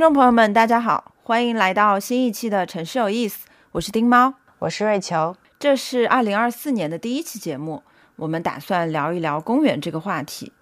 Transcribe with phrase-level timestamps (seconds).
[0.00, 5.36] 听众朋友们，大家好，欢迎来到新一期的《城市有意思》，我是丁猫，我是瑞秋。
[5.58, 7.82] 这是二零二四年的第一期节目，
[8.16, 10.54] 我们打算聊一聊公园这个话题。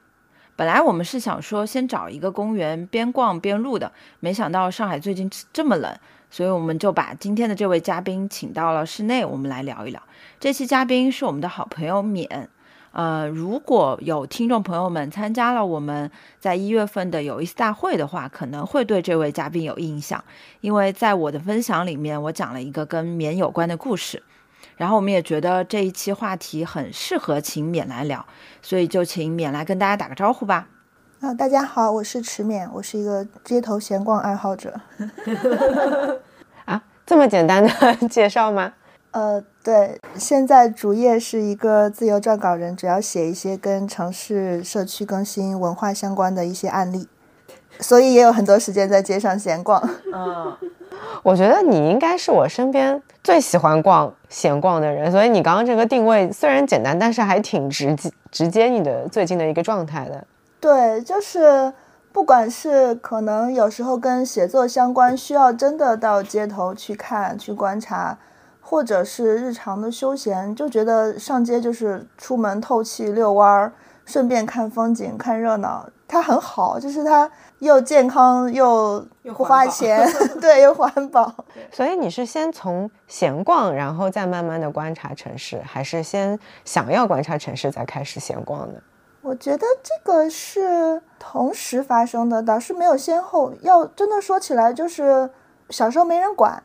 [0.57, 5.97] 本来我们是想说先找一个公园边逛边录的，没想到上海最近这么冷，
[6.29, 10.03] 所以我们就把今天的这位嘉宾请到了室内，我们来聊一聊。
[10.41, 12.49] 这期嘉宾是我们的好朋友冕。
[12.99, 20.25] 呃，如果有听众朋友们参加了我们在一月份的有意思大会的话，可能会对这位嘉宾有印象，
[20.63, 24.21] 因为在我的分享里面，我讲了一个跟冕有关的故事，
[24.77, 28.27] 然后我们也觉得这一期话题很适合请冕来聊，
[28.63, 30.67] 所以就请冕来跟大家打个招呼吧。
[31.21, 34.75] 啊，大家好，我是池冕，我是一个街头闲逛爱好者。
[36.67, 38.73] 啊，这么简单的介绍吗？
[39.11, 47.09] 呃，对，现在主业是一个自由撰稿人，主要写一些跟城市社区更新、文化相关的一些案例，
[47.81, 49.83] 所以也有很多时间在街上闲逛。
[50.15, 50.55] 嗯，
[51.23, 60.27] 我觉得你应该是我身边最喜欢逛闲逛的人，所以你刚刚这个定位虽然简单，但是还挺直接直接你的最近的一个状态的。
[60.61, 61.73] 对，就是
[62.13, 68.19] 不管是可能有时候跟写作相关，需要真的到街头去看、去观察。
[68.71, 73.73] 或者是日常的休闲，就觉得上街就是出门透气、遛弯儿，
[74.05, 79.03] 顺便看风景、看热闹，它很好，就是它又健康又
[79.35, 80.07] 不花钱，
[80.39, 81.35] 对，又环保。
[81.73, 88.79] 所以你是先从闲逛，然后再慢慢的观察城市，还是先想要观察城市再开始闲逛呢？
[89.23, 93.55] 我觉得这个是同时发生的，倒是没有先后。
[93.63, 95.31] 要真的说起来，就是
[95.71, 96.63] 小时候没人管。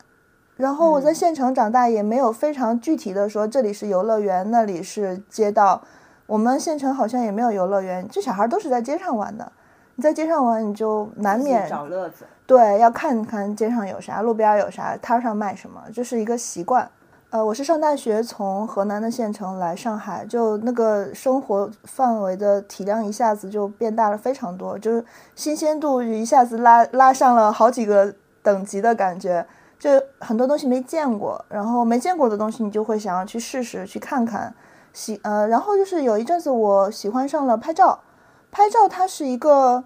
[0.55, 5.81] 然后我在县城长大，也没有非常具体的说这里是游乐园，那里是街道。
[6.25, 9.51] 我们县城好像也没有游乐园，这小孩都是在街上玩的。
[9.95, 12.25] 你在街上玩，你就难免找乐子。
[12.45, 16.89] 对，要看看街上有啥，路边有啥，摊上卖什么，这是一个习惯。
[17.29, 25.03] 呃，我是上大学从河南的县城来上海，就那个生活范围的体量一下子就变大了非常多，就是
[25.35, 29.45] 新鲜度一下子拉拉上了好几个等级的感觉。
[29.83, 29.89] 就
[30.21, 34.55] 很多东西没见过，然后没见过的东西，你就会想要去试试，去看看。
[34.93, 37.99] 喜呃，然后就是有一阵子我喜欢上了拍照。
[38.49, 39.83] 拍照它是一个，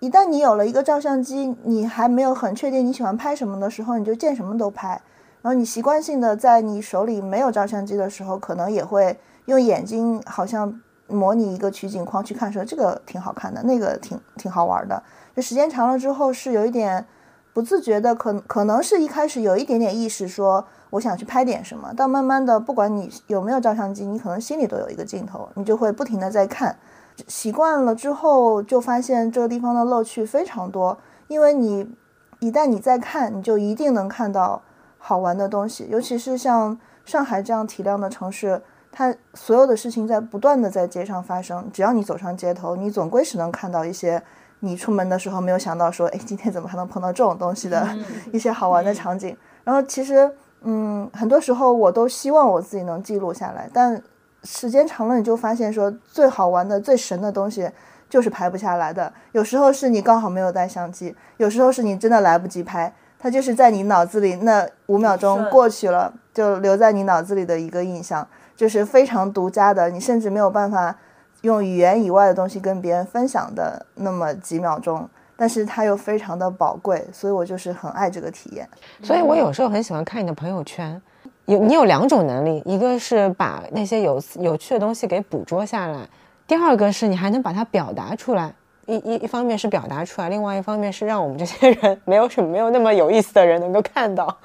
[0.00, 5.00] 一旦你有了一个照相机，你还没有很确定你喜欢拍什么的时候，你就见什么都拍。
[5.42, 15.00] 然后你习惯性的在你手里没有照相机的时候，可能也会用眼睛好像模拟一个取景框去看，说这个挺好看的，那个挺挺好玩的。
[15.36, 17.06] 就时间长了之后是有一点。
[17.60, 21.92] 不自觉的，可可能是一开始有一点点意识，说我想去拍点什么。
[21.94, 26.78] 但慢慢的，不管你有没有照相机，你可能心里都有一个镜头，你就会不停的在看。
[27.28, 30.96] 习惯了之后，就发现这个地方的乐趣非常多。
[31.28, 31.94] 因为你
[32.38, 34.62] 一旦你在看，你就一定能看到
[34.96, 35.86] 好玩的东西。
[35.90, 41.68] 尤其是像上海这样体量的城市，它所有的事情在不断的在街上发生。
[41.70, 44.22] 只要你走上街头，你总归是能看到一些。
[44.60, 47.88] 你出门的时候没有想到说，哎，今天怎么还能碰到这种东西的
[48.32, 49.36] 一些好玩的场景？
[49.64, 50.30] 然后其实，
[50.62, 54.02] 嗯，很多时候我都希望我自己能记录下来，但
[54.44, 57.70] 时间长了你就发现说，最好玩的、最神的东西
[58.08, 59.12] 就是拍不下来的。
[59.32, 70.96] 有时候是你刚好没有带相机，有时候是你真的来不及拍，它就是在你脑子里那五秒钟过去了，就留在你脑子里的一个印象，就是非常独家的，你甚至没有办法。
[71.42, 78.68] 用语言以外的东西跟别人分享的那么几秒钟，但是它又非常的宝贵，所以我就是很爱这个体验。
[79.02, 81.00] 所以我有时候很喜欢看你的朋友圈，
[81.46, 86.06] 有你有两种能力，一个是把那些有有趣的东西给捕捉下来，
[86.46, 88.52] 第二个是你还能把它表达出来。
[88.86, 94.36] 一一一方面是表达出来，另外一方面是让我们这些人没有什么没有那么有意思的人能够看到。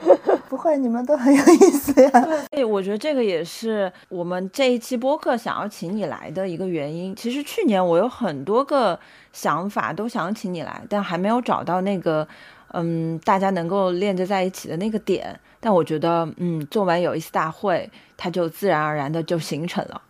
[0.56, 2.12] 不会，你们都很有意思呀。
[2.50, 7.14] 对，我觉得这个也是我们这一期播客想要请你来的一个原因。
[7.14, 8.98] 其实去年我有很多个
[9.34, 12.26] 想法都想请你来，但还没有找到那个
[12.72, 15.38] 嗯大家能够链接在一起的那个点。
[15.60, 20.02] 但我觉得嗯做完有意思大会，它就自然而然的就形成了。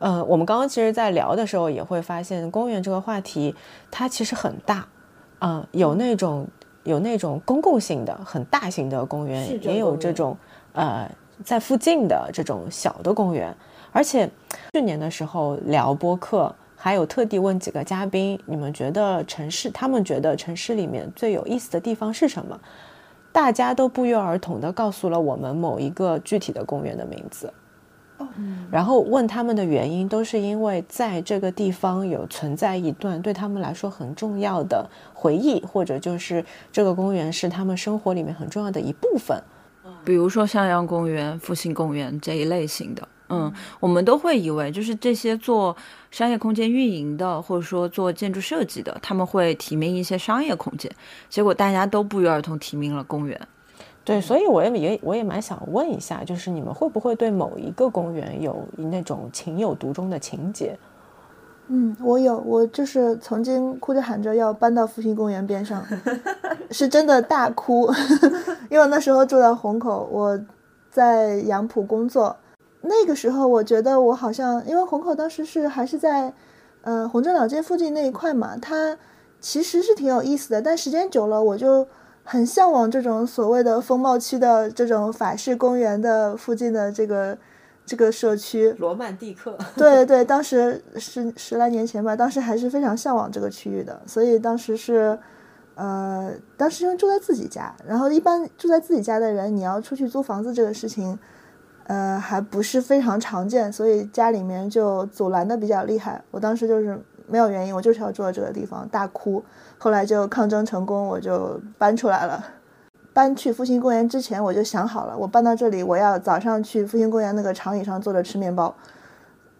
[0.00, 3.54] 呃，我们刚刚其实，在聊的时候也会发现，公园这个话题
[3.90, 4.86] 它其实很大，
[5.38, 6.46] 嗯，有那种
[6.84, 10.36] 有那种公共性的很大型的公园，也有这种
[10.72, 11.10] 呃
[11.44, 13.54] 在附近的这种小的公园。
[13.90, 14.28] 而且
[14.72, 22.58] 去年的时候聊播客，还有特地问几个嘉宾，你们觉得城市，他们觉得城市里面最有意思的地方是什么？
[23.32, 27.52] 大家都不约而同的告诉了我们某一个具体的公园的名字。
[28.70, 39.42] 然后问他们的原因，都是因为在这个地方有存在一段对他们来说很重要的回忆，或者就是这个公园是他们生活里面很重要的一部分。
[40.04, 45.74] 比如说向阳公园、复兴公园这一类型的，嗯，我们都会以为就是这些做
[46.10, 50.90] 商业空间运营的，或者说做建筑设计的，他们会提名一些商业空间，
[51.28, 53.38] 结果大家都不约而同提名了公园。
[54.04, 60.78] 对，所以我也也我也蛮想问一下，就是你们会不会对某一个公园有那种情有独钟的情节？
[61.68, 65.82] 嗯，我有，我就是曾经哭着喊着要搬到复兴公园边上，
[66.70, 67.90] 是真的大哭，
[68.68, 70.38] 因为那时候住在虹口，我
[70.90, 72.36] 在杨浦工作，
[72.82, 76.30] 那个时候我觉得我好像，因为虹口当时是还是在
[76.82, 78.98] 呃虹镇老街附近那一块嘛，它
[79.40, 81.88] 其实是挺有意思的，但时间久了我就。
[82.24, 87.36] 很向往这种所谓的风貌区的这种法式公园的附近的这个
[87.86, 89.56] 这个社区，罗曼蒂克。
[89.76, 95.18] 对 对，当时十十来年前吧，当时还是非常向往这个区域的，所以当时是，
[95.74, 101.18] 呃，当时因为住在自己家，然后一般住在自己家的人，你要出去租房子这个事情，
[101.86, 106.24] 呃，还不是非常常见，所以家里面就阻拦的比较厉害。
[106.30, 109.42] 我当时就是没有原因，我就是要住在这个地方，大哭。
[109.78, 112.44] 后来就抗争成功，我就搬出来了。
[113.12, 118.74] 搬去复兴公园之前，我就想好了，我搬到这里，我要早上去复兴公园那个长椅上坐着吃面包。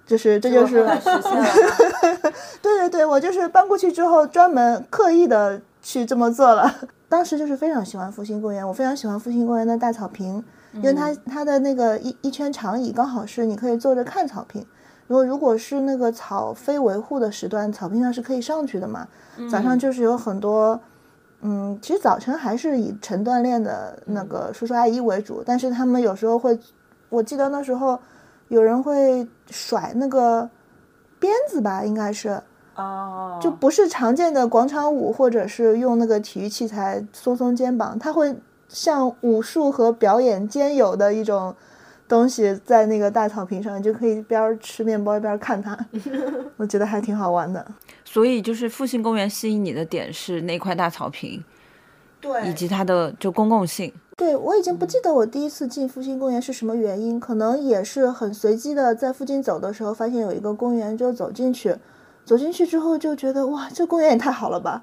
[0.06, 0.84] 就是这就是
[2.61, 6.70] 对对对，我就是搬过去之后，专门刻意的去这么做了。
[7.08, 14.66] 当时就是非常喜欢复兴公园，我非常喜欢复兴公园的大草坪，因为它它的那个一一圈长椅刚好是你可以坐着看草坪。
[15.14, 19.06] 如果如果是那个草非维护的时段，草坪上是可以上去的嘛？
[19.49, 20.81] 早上就是有很多，
[21.43, 26.58] 嗯，其实早晨还是以晨锻炼的那个叔叔阿姨为主，但是他们有时候会，
[27.11, 27.96] 我记得那时候
[28.49, 30.49] 有人会甩那个
[31.20, 32.43] 鞭子吧，应该是，
[32.75, 38.34] 哦，就不是常见的广场舞，或者是用那个体育器材松松肩膀，它会
[38.69, 41.55] 像武术和表演兼有的一种。
[42.06, 45.77] 东西在那个大草坪上，你就可以一边吃面包一边看它，
[46.56, 47.67] 我觉得还挺好玩的。
[48.05, 51.43] 所以就是复兴公园吸引你的点是那块大草坪，
[52.21, 53.93] 对，以及它的就公共性。
[54.17, 61.75] 对我已经不记得我第一次进复兴公园是什么原因，可能也是很随机的，在附近走的时候发现有一个公园，就走进去。
[62.25, 64.83] 走进去之后就觉得哇，这公园也太好了吧！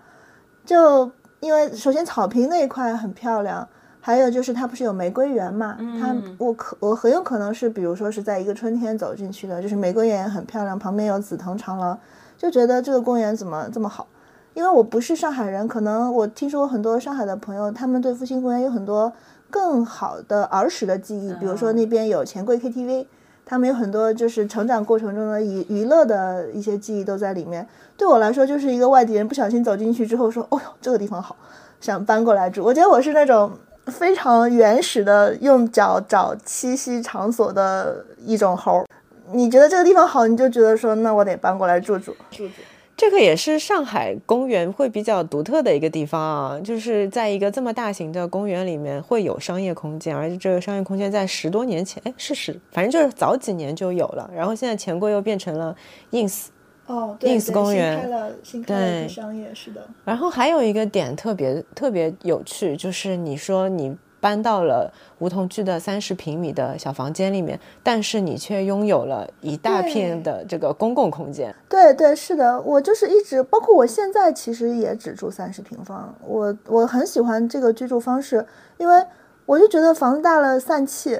[0.66, 1.10] 就
[1.40, 3.68] 因为首先草坪那一块很漂亮。
[4.04, 5.78] 还有就是它不是有玫瑰园嘛？
[6.00, 11.98] 它我可我很有可能是，比如说是在一个春天走进去的，就是玫瑰园很漂亮，旁边有紫藤长廊，
[12.36, 14.08] 就觉得这个公园怎么这么好？
[14.56, 19.14] 因为我不是上海人，可能我听说很多上海的朋友，他们对复兴公园有很多
[19.52, 23.06] 更好的儿时的记忆，比如说那边有钱柜 KTV，
[23.46, 27.68] 他们有很多就是成长过程中的娱娱乐的一些记忆都在里面。
[27.96, 31.36] 对我来说，就是一个外地人不小心走进去之后说：“哦哟，这个地方好，
[31.80, 33.52] 想搬过来住。”我觉得我是那种。
[33.88, 38.86] 非常原始的用脚找栖息场所的一种猴，
[39.32, 42.54] 你觉得这个地方好，你就觉得说，那我得搬过来住住住住。
[42.96, 55.76] 这个也是上海公园会比较独特的一个地方啊，就是在一个这么大型的公园里面会有商业空间，而且这个商业空间在十多年前，哎，是十，反正就是早几年就有了，然后现在钱柜又变成了
[56.12, 56.48] ins。
[56.92, 59.82] 哦，ins 公园，开了新开了商业，是的。
[60.04, 71.56] 然后还有一个点特别特别有趣，就是你说你搬到了梧桐区的三十平米的小房间里面，但是你却拥有了一大片的这个公共空间。
[71.70, 76.14] 对对，是的，我就是一直，包括我现在其实也只住三十平方。
[76.24, 78.46] 我我很喜欢这个居住方式，
[78.78, 79.04] 因为
[79.46, 81.18] 我就觉得房子大了散气。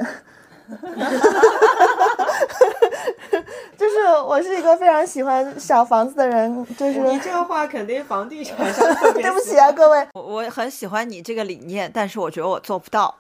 [4.22, 13.16] 就是我是一个非常喜欢小房子的人，就是你这个话肯定房地产商 对不起啊，各位，我我很喜欢你这个理念，但是我觉得我做不到。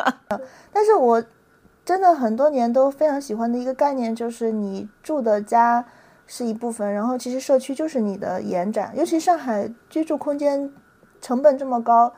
[0.72, 1.22] 但是我
[1.84, 5.84] 真的很多年都非常喜欢的一个概念，就是你住的家
[6.26, 8.92] 是一部分，然后其实社区就是你的延展。
[8.94, 10.72] 尤其上海居住空间
[11.20, 12.12] 成本这么高，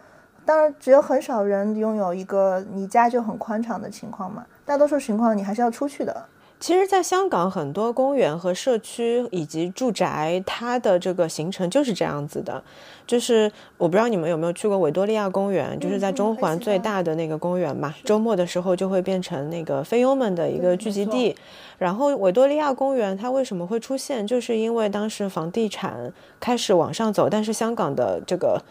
[0.45, 4.45] 当然只有很少人拥有一个你家就很宽敞的情况嘛。
[4.65, 6.27] 大多数情况你还是要出去的。
[6.63, 12.63] 其实，在香港很多公园和社区以及住宅，它的这个形成就是这样子的。
[13.05, 17.93] 就是我不知道你们有没有去过维多利亚公园，就是在中环最大的那个公园嘛。
[18.05, 21.35] 周末的时候就会变成那个菲佣们的一个聚集地。
[21.79, 28.63] 然后维多利亚公园它为什么会出现，就是因为当时房地产开始往上走，但是香港的这个。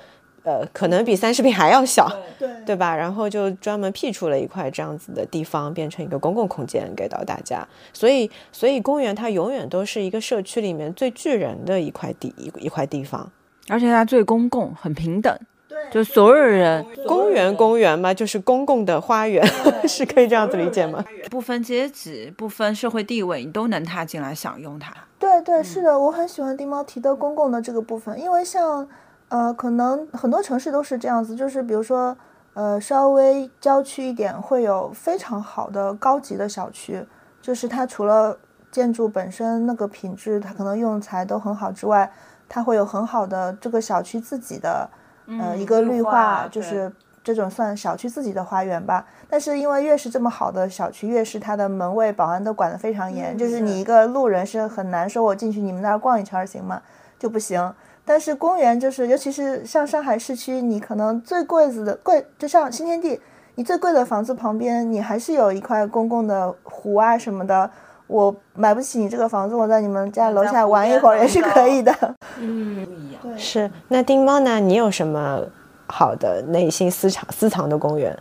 [0.44, 2.96] 呃，可能比三十平还要小，对对吧？
[2.96, 7.68] 然后就专门辟出了一块这样子的地方，变成一个公共空间给到大家。
[7.94, 13.32] 所以，所以公园它永远都是一个社区里面最聚人的一块地一一块地方，
[13.70, 15.32] 而且它最公共，很平等，
[15.70, 19.46] 对，就所有人公园公园嘛，就是公共的花园，
[19.88, 21.06] 是可以这样子理解吗？
[21.30, 24.92] 不分阶级、不分社会地位，你都能踏进来享用它。
[25.20, 28.88] 对对，是的，我很喜欢丁猫提的公共的这个部分，因为像。
[29.32, 32.16] 呃，可能很多城市都是这样子，就是比如说，
[32.54, 37.08] 呃，稍微郊区一点会有非常好的高级的小区，
[37.42, 38.38] 就是它除了
[38.70, 42.12] 建筑本身那个品质，它可能用材都很好之外，
[42.50, 44.90] 它会有很好的这个小区自己的，
[45.28, 46.92] 呃，一个绿化，就是
[47.24, 49.06] 这种算小区自己的花园吧。
[49.30, 56.82] 但是因为越是这么好的小区，越是它的门卫、保安都管得非常严，就是你一个路人是很难说我进去你们那儿逛一圈行吗？
[57.22, 57.72] 就不行。
[58.04, 63.22] 但是公园就是，尤其是像上海市区，你可能最贵子的贵，就像新天地，
[63.54, 67.70] 你最贵的房子旁边，你还是有一块公共的湖啊什么的。
[68.08, 71.94] 我买不起你这个房子，我在你们家楼下玩一会儿也是可以的。
[72.40, 73.38] 嗯，不一样。
[73.38, 73.70] 是。
[73.90, 74.60] 那丁猫呢？
[74.60, 75.46] 你有什么
[75.88, 78.18] 好的内心私藏私藏的公园？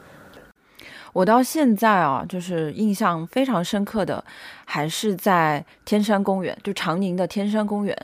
[1.12, 4.22] 我到现在啊，就是印象非常深刻的，
[4.64, 7.96] 还是在天山公园，就长宁的天山公园。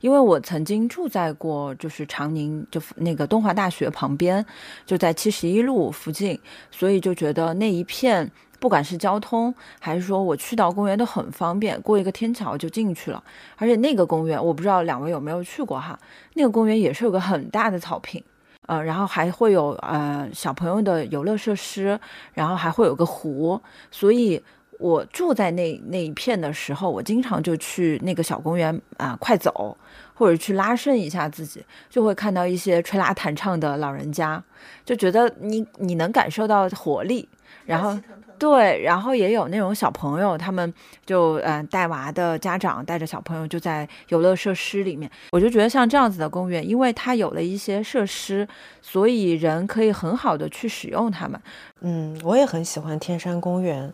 [0.00, 4.44] 因为我曾经住在过，就是长宁，就那个东华大学旁边，
[4.86, 6.38] 就在七十一路附近，
[6.70, 13.22] 所以就觉得那一片，不管是交通还是说我去到公园都很方便，过一个天桥就进去了。
[13.56, 15.98] 而且那个公园，我不知道两位有没有去过哈，
[16.34, 18.22] 那个公园也是有个很大的草坪，
[18.66, 22.00] 呃，然后还会有呃小朋友的游乐设施，
[22.32, 24.42] 然后还会有个湖，所以。
[24.80, 29.76] 我住在那那一片的时候，我经常就去那个小公园啊，快走，
[30.20, 34.42] 或者去拉伸一下自己，就会看到一些吹拉弹唱的老人家，
[34.84, 37.26] 就觉得你你能感受到活力，
[37.64, 37.98] 然后
[38.38, 40.74] 对，然后也有那种小朋友，他们
[41.06, 48.46] 就嗯带娃的家长带着小朋友就在游乐设施里面，我就觉得像这样子的公园，因为它有了一些设施，
[48.82, 51.40] 所以人可以很好的去使用它们。
[51.80, 53.90] 嗯，我也很喜欢天山公园。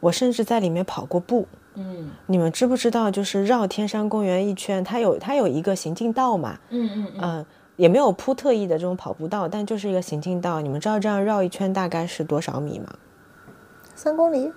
[0.00, 1.46] 我甚至在里面跑过步，
[1.80, 3.08] 嗯，你们知不知道？
[3.08, 10.60] 就是绕天山公园一圈，它有它有一个行进道嘛，嗯嗯嗯，也没有铺特意的这种跑步道，但就是一个行进道。
[10.60, 12.92] 你们知道这样绕一圈大概是多少米吗？
[13.94, 14.50] 三公里，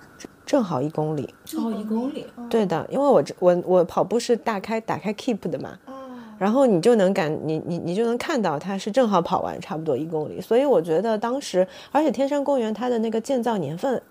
[0.44, 1.32] 正好一公里。
[1.56, 2.26] 哦，一公里。
[2.50, 5.78] 对的，因为我我我跑步是打开打开 Keep 的嘛，
[6.38, 10.40] 然后你就能感你你你就能看到它是正好跑完差不多一公里。
[10.40, 14.02] 所以我觉得当时，而且天山公园它的那个建造年份。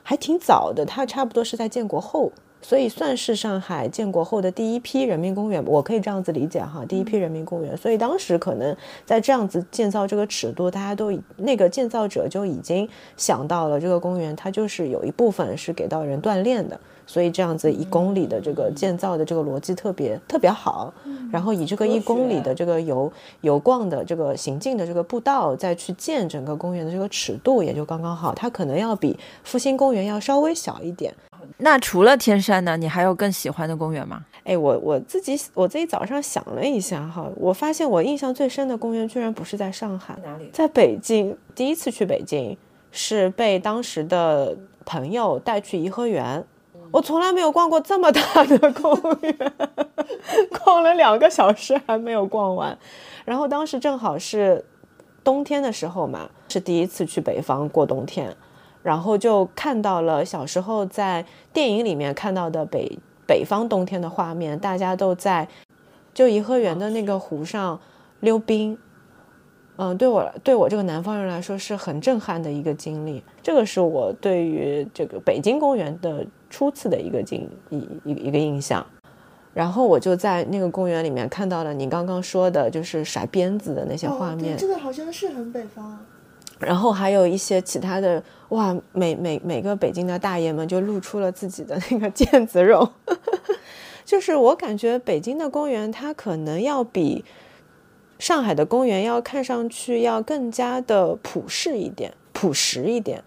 [0.00, 7.76] 还挺早的，它差不多是在建国后，所以算是上海建国后的第一批人民公园，我可以这样子理解哈，第一批人民公园。
[7.76, 16.78] 所以当时可能在这样子建造这个尺度，大家都那个建造者就已经想到了这个公园，它就是有一部分是给到人锻炼的。
[17.06, 20.92] 所以这样子一公里的这个建造的这个逻辑特别特别好，
[21.32, 23.10] 然后以这个一公里的这个游
[23.40, 31.14] 游逛的这个行进的这个步道再去建整个公园的这个尺度也就刚刚好，它可能要比复兴公园要稍微小一点。
[31.56, 34.24] 那除了天山呢，你还有更喜欢的公园吗？
[34.44, 40.50] 哎，我我自己我自己早上想了一下哈，我发现我印象最深的公园居然不是在上海，哪里？
[40.52, 41.36] 在北京。
[41.54, 42.56] 第一次去北京
[42.92, 46.44] 是被当时的朋友带去颐和园。
[46.90, 49.52] 我从来没有逛过这么大的公园，
[50.64, 52.78] 逛了两个小时还没有逛完。
[53.26, 54.64] 然后当时正好是
[55.22, 58.34] 冬天的时候嘛，是第一次去北方过冬天，
[58.82, 65.46] 然后就看到了小时候在电影里面看到的北北方冬天的画面，大家都在
[66.14, 67.78] 就颐和园的那个湖上
[68.20, 68.78] 溜冰。
[69.76, 73.22] 嗯，对我对我这个南方人来说是很震撼的一个经历。
[73.42, 78.84] 这个是我对于这个北京公园的初次的一个经一一一个印象。
[79.54, 84.56] 然后我就在那个公园里面看到了你刚刚说的，就是甩鞭子的那些画面。
[84.56, 85.98] 这个好像是很北方。
[86.58, 92.88] 然后还有一些其他的，哇，每每每个北京的大爷们就露出了自己的那个腱子肉。
[94.04, 97.24] 就是我感觉北京的公园，它可能要比。
[98.18, 103.22] 上海的公园要看上去要更加的朴实一点，朴实一点。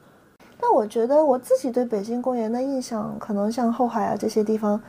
[0.59, 4.81] 但我觉得我自己对北京公园的印象，可能像后海啊这些地方，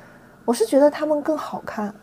[0.44, 1.94] 我是觉得他们更好看。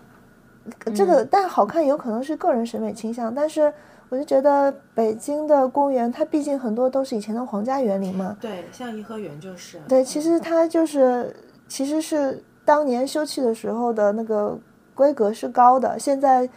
[0.96, 3.74] 这个但好看有可能是个人审美倾向，但是
[4.10, 8.38] 我就觉得北京的公园，它毕竟很多都是以前的皇家园林嘛。
[8.40, 9.80] 对，像颐和园就是。
[9.88, 11.36] 对，其实它就是
[11.68, 14.58] 其实是当年修葺的时候的那个
[14.94, 16.50] 规格是高的，现在。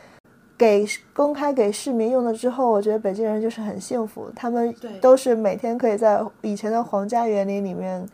[0.58, 8.06] 给公开给市民用了之后，我觉得北京人就是很幸福，他们都是每天可以在以前的皇家园林里面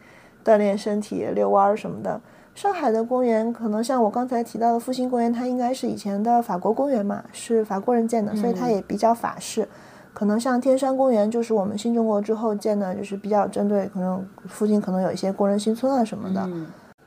[0.42, 2.18] 锻炼身体、遛弯儿什么的。
[2.58, 9.68] 上海的公园可能像我刚才提到的复兴公园，它应该是以前的法国公园嘛，是法国人建的，所以它也比较法式。
[10.12, 16.50] 可能像天山公园，就是我们新中国之后建的，就是比较针对可能附近可能有一些工人新村啊什么的。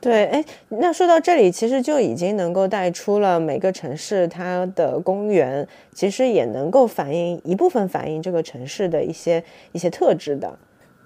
[0.00, 10.58] 对，哎，那说到这里，其实就已经能够带出了每个城市它的公园，其实也能够反映一部分反映这个城市的一些一些特质的。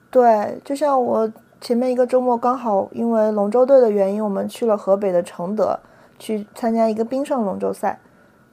[0.09, 1.29] 对，就像我。
[1.61, 5.79] 前面一个周末刚好因为龙舟队的原因，我们去了河北的承德，
[6.19, 7.99] 去参加一个冰上龙舟赛。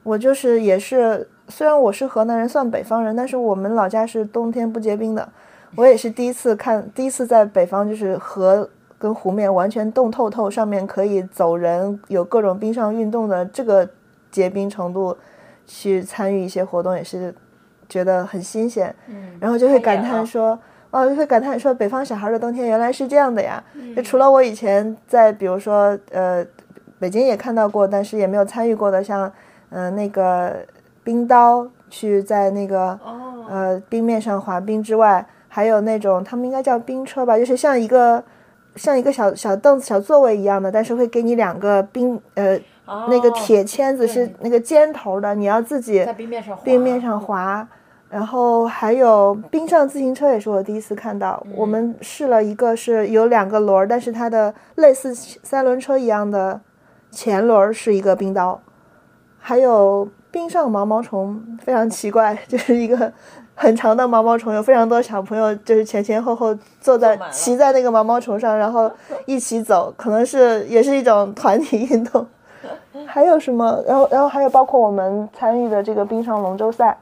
[0.02, 5.28] 我就是也是，虽然我是河南人，算北方人，但是我们老家是冬天不结冰的。
[5.76, 8.68] 我也是第一次看，第一次在北方，就是河
[8.98, 13.88] 跟湖面完全冻透透，上面可以走人，有各种冰上运动的这个
[14.30, 15.16] 结冰程度，
[15.66, 17.34] 去参与一些活动，也是
[17.88, 18.94] 觉得很新鲜。
[19.08, 20.58] 嗯，然后就会感叹说。
[20.94, 23.60] 哦，就会感叹说，北方小孩的冬天原来是这样的呀！
[23.96, 26.46] 就除了我以前在，比如说，呃，
[27.00, 29.30] 北京也看到过，但是也没有参与过的，像，
[29.70, 30.54] 嗯，那个
[31.02, 32.96] 冰刀去在那个
[33.50, 38.22] 呃冰面上滑冰之外，还有那种他们应该叫冰车吧，就是像一个
[38.76, 42.56] 像一个小小凳子、小座位一样的，但是会给你两个冰呃
[43.08, 47.66] 那个铁签子是那个尖头的，你要自己在冰面上冰面上滑。
[48.14, 51.44] 然后还有冰上自行车也是我第一次看到。
[51.56, 56.60] 我们试了一个是有两个轮儿，但是它的类似三轮车一样的
[57.10, 58.60] 前轮是一个冰刀。
[59.36, 63.12] 还有冰上毛毛虫，非常奇怪， 就是一个
[63.56, 68.88] 很长的毛毛虫，有非常多小朋友就是前前后后坐在骑在那个毛毛虫上，然后
[69.26, 72.24] 一起走，可能是也是一种团体运动。
[73.06, 73.82] 还有什么？
[73.88, 76.96] 然后然后还有包括我们参与的这个冰上龙舟赛。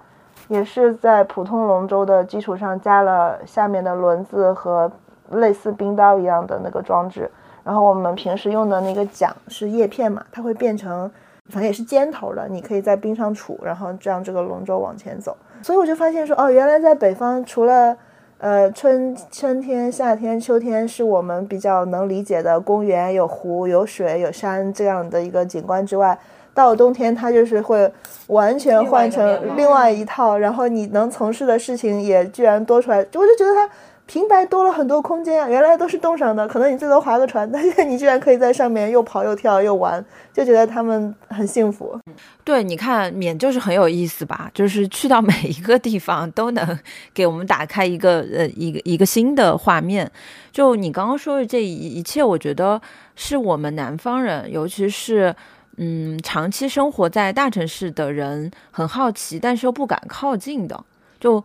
[0.49, 4.91] 也是在普通龙舟的基础上加了下面的轮子和
[5.31, 7.31] 类似冰刀一样的那个装置，
[7.65, 11.11] 然后我们平时用的那个桨是叶片嘛，它会变成，
[11.49, 15.37] 反正也是尖头的，你可以在冰上杵，然后这样这个龙舟往前走。
[15.63, 17.97] 所以我就发现说，哦，原来在北方除了，
[18.39, 26.19] 呃，春春天、夏天、秋天是我们比较能理解的公园有湖、有水、有山这样的一个景观之外。
[26.55, 27.91] 到了冬天，它就是会
[28.27, 33.69] 完全换成另外一套，然后你能从事的事情也居然多出来，我就觉得它
[34.05, 35.49] 平白多了很多空间啊！
[35.49, 41.99] 原来都是冻上的，可能你最多划个船，但是你居然可以在上面又跑又跳又玩，就觉得他们很幸福。
[42.45, 44.51] 对，你看缅就是很有意思吧？
[44.53, 46.79] 就是去到每一个地方都能
[47.15, 50.11] 给我们打开一个呃一个一个新的画面。
[50.51, 52.79] 就你刚刚说的这一一切，我觉得
[53.15, 55.35] 是我们南方人，尤其是。
[55.77, 60.85] 嗯，长期生活在大城市的人很好奇，但是又不敢靠近的，
[61.19, 61.43] 就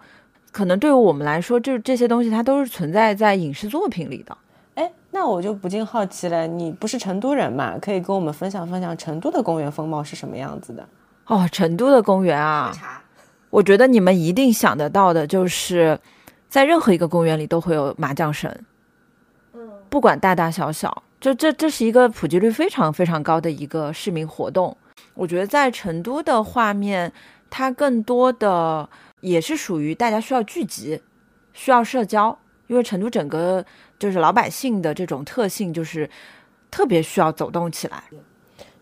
[0.51, 4.37] 可能对于我们来说，就这些东西它都是存在在影视作品里的。
[4.75, 7.77] 哎，那我就不禁好奇了，你不是成都人嘛？
[7.79, 10.87] 可以跟我们分享分享成都的公园风貌是什么样子的？
[11.25, 12.71] 哦，成都的公园啊，
[13.49, 15.99] 我觉得你们一定想得到的就是，
[16.47, 18.65] 在任何一个公园里都会有麻将绳，嗯，
[19.89, 21.03] 不管大大小小。
[21.19, 24.77] 就这，这是一个普及率非常非常高的一个市民活动。
[25.15, 27.11] 我觉得在成都的画面，
[27.49, 28.87] 它更多的
[29.21, 31.01] 也是属于大家需要聚集、
[31.53, 33.65] 需要社交，因为成都整个
[33.97, 36.07] 就是老百姓的这种特性，就是
[36.69, 38.03] 特别需要走动起来。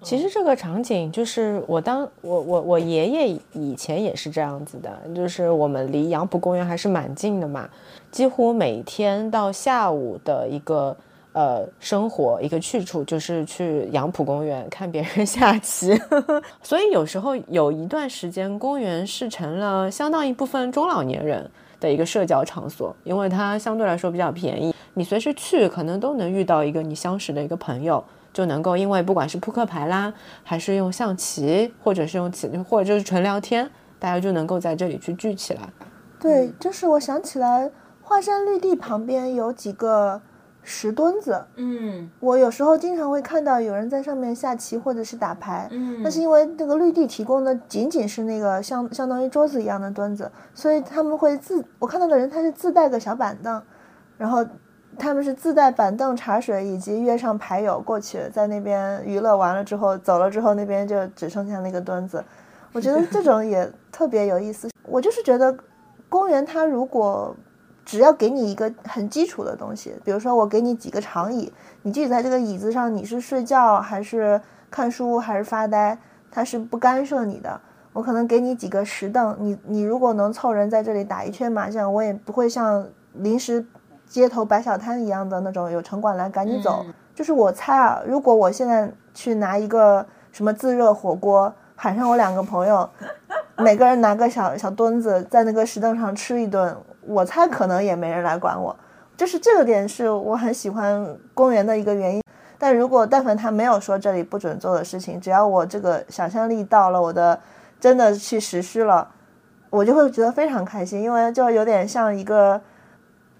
[0.05, 7.67] 其实这个场景就是我当我我我爷爷以前也是这样子的，就是我们离杨浦公园还是蛮近的嘛，
[8.11, 10.95] 几乎每天到下午的一个。
[11.37, 15.93] 呃，生活一个去处就是去杨浦公园看别人 下棋，
[16.63, 21.45] 所以有时候有一段时间，公园是成了相当一部分中老年人
[21.77, 28.01] 的一个社交场所，因为它相对来说比较便宜，你随时去可能都能遇到一个你相识的一个朋友，
[28.36, 33.67] 就能够因为不管是扑克牌啦，还是用象棋，或者是用棋，或者就是纯聊天，
[33.98, 35.62] 大家就能够在这里去聚起来。
[36.19, 37.71] 对，就是我想起来，
[38.02, 40.21] 华山绿地旁边有几个。
[40.67, 53.62] 石墩子，嗯，我有时候经常会看到有人在上面下棋或者是打牌，嗯，那是因为那个绿地提供的仅仅是那个相相当于桌子一样的墩子，所以他们会自我看到的人他是自带个小板凳，
[54.17, 54.43] 然后
[54.97, 62.23] 他们是自带板凳、茶水以及约上牌友过去，在那边娱乐完了之后走了之后，那边就只剩下那个墩子，
[62.73, 64.69] 我觉得这种也 特别有意思。
[64.84, 65.55] 我就是觉得
[66.10, 67.36] 公园它如果。
[67.88, 71.53] 只要给你一个很基础的东西，比如说我给你几个长椅，
[71.84, 75.95] 你具体在这个椅子上，你是睡觉还是看书还是发呆，
[76.31, 77.62] 它是不干涉你的。
[77.93, 83.63] 我可能给你几个石凳，你你如果能凑人在这里打一圈麻将，我也不会像临时
[84.15, 86.86] 街头摆小摊一样的那种有城管来赶你走。
[87.13, 92.89] 就是我猜啊，如果我现在去拿一个什么自热火锅，喊上我两个朋友，
[93.58, 98.73] 每个人拿个小小墩子在那个石凳上吃一顿，我猜可能也没人来管我。
[99.17, 102.21] 就是这个点是我很喜欢公园的一个原因。
[102.58, 107.38] 但如果但凡他没有说这里不准做的事情，只要我这个想象力到了，我的
[107.82, 109.10] 真的去实施了，
[109.69, 112.62] 我就会觉得非常开心，因为就有点像一个，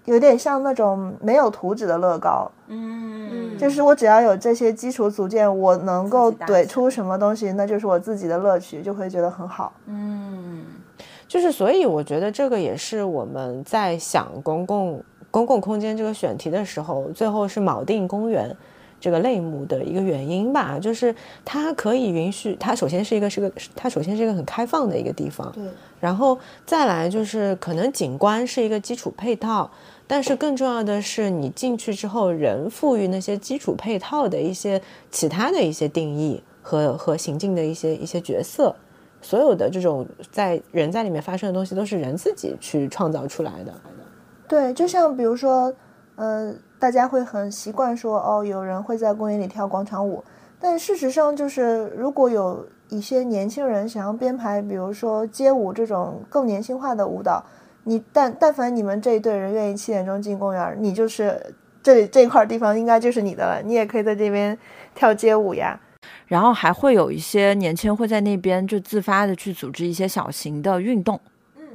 [0.06, 9.72] 有点像那种没有图纸的乐高，嗯，就是我只要有这些基础组件，我能够怼出什么东西，那就是我自己的乐趣，就会觉得很好。
[9.86, 10.64] 嗯，
[11.28, 18.56] 就是所以我觉得这个也是我们在想公共公共空间这个选题的时候，最后是锚定公园。
[18.98, 21.14] 这个类目的一个原因吧，就是
[21.44, 25.62] 它可以允许它首先是一个是个它首先是一个很开放的一个地方，对，
[26.00, 29.70] 然后再来就是可能景观是一个基础配套，
[30.06, 38.74] 但是更重要的是你进去之后，人赋予那些基础配套的一些其他的一些定义和和行进的一些一些角色，
[39.20, 43.72] 所有的这种在人在里面发生的东西都是人自己去创造出来的。
[44.48, 45.72] 对，就像比如说，
[46.16, 46.54] 呃。
[46.78, 50.22] 大家会很习惯说哦，有人会在公园里跳广场舞，
[50.60, 57.42] 但事实上就是，如果有一些年轻人想要编排，比如说街舞这种更年轻化的舞蹈，
[57.86, 64.58] 你但但凡你们这一队人愿意七点钟进公园，你就是这里这块地方应该就是你的了，你也可以在这边
[64.94, 65.80] 跳街舞呀。
[66.26, 71.20] 然后还会有一些年轻人会在那边就自发的去组织一些小型的运动，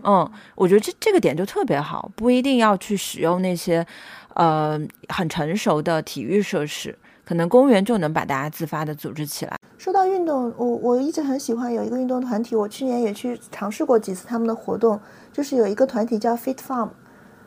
[0.04, 3.86] 嗯，我觉得这这个点就特别好，不一定要去使用那些。
[4.34, 9.58] 呃，很成熟的体育设施，可能公园就能把大家自发的组织起来。
[9.82, 15.00] 说到运动，我我一直很喜欢有一个运动团体，我去年也去尝试过几次他们的活动，
[15.34, 16.90] 就是有一个团体叫 Fit Farm，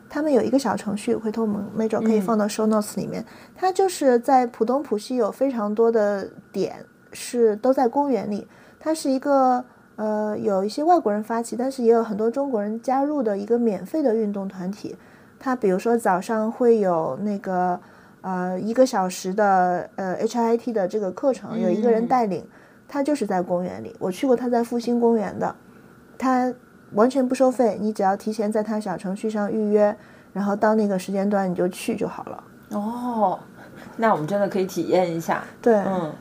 [0.09, 3.25] 他们有一个小程序，回头我们没准可以放到 Show Notes 里面。
[3.55, 8.45] 它就是在浦东浦西有非常多的点是都在公园里，
[8.81, 9.63] 它是一个
[9.95, 14.97] 呃有一些外国人发起，但是也有很多中国人加入的一个免费的运动团体。
[15.39, 17.79] 它比如说早上会有那个
[18.25, 22.43] 呃一个小时的呃 HIT 的这个课程，有一个人带领，
[22.87, 23.95] 他就是在公园里。
[23.99, 25.55] 我去过他在复兴公园的，
[26.17, 26.51] 他
[26.93, 29.95] 完全不收费，你只要提前在他小程序上预约，
[30.33, 32.43] 然后到那个时间段你就去就好了。
[32.71, 33.39] 哦，
[33.95, 35.43] 那我们真的可以体验一下。
[35.61, 36.11] 对，嗯。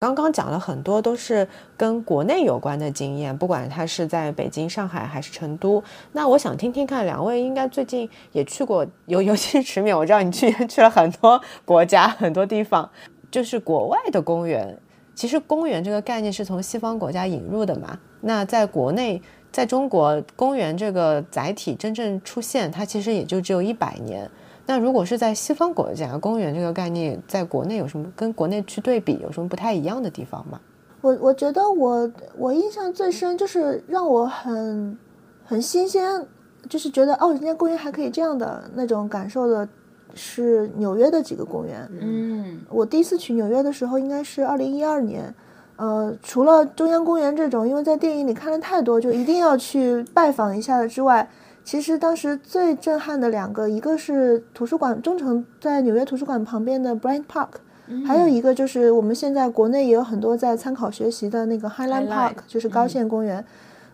[0.00, 5.82] 刚刚讲了很多都是跟国内有关的经验，不管他是在北京、上海还是成都。
[6.12, 12.88] 那我想听听看，两位应该最近也去过，尤 尤其是池勉，我知道你去年去了很多国家、很多地方，
[13.28, 14.78] 就是国外的公园。
[15.16, 17.98] 其实公园这个概念是从西方国家引入的嘛？
[18.20, 24.30] 那在国内，在中国，公园这个载体真正出现，它其实也就只有一百年。
[24.68, 30.60] 那如果是在西方国家，公园这个概念在国内有什么跟国内去对比有什么不太一样的地方吗？
[31.00, 34.98] 我我觉得我我印象最深就是让我很
[35.42, 36.22] 很新鲜，
[36.68, 39.66] 就是觉得哦，人家公园还可以这样的那种感受的，
[40.12, 41.88] 是纽约的几个公园。
[41.98, 45.34] 嗯，我第一次去纽约的时候应该是二零一二年，
[45.76, 51.26] 呃，除了中央公园这种，因为在电影里看了太多，就一定要去拜访一下的之外。
[51.68, 57.48] 其实当时最震撼的两个，一个是图书馆中城在纽约图书馆旁边的 Bryant Park，
[58.06, 63.44] 还有一个就是我们现在国内也有很多在参考学习的那个 Highland Park，就是高线公园。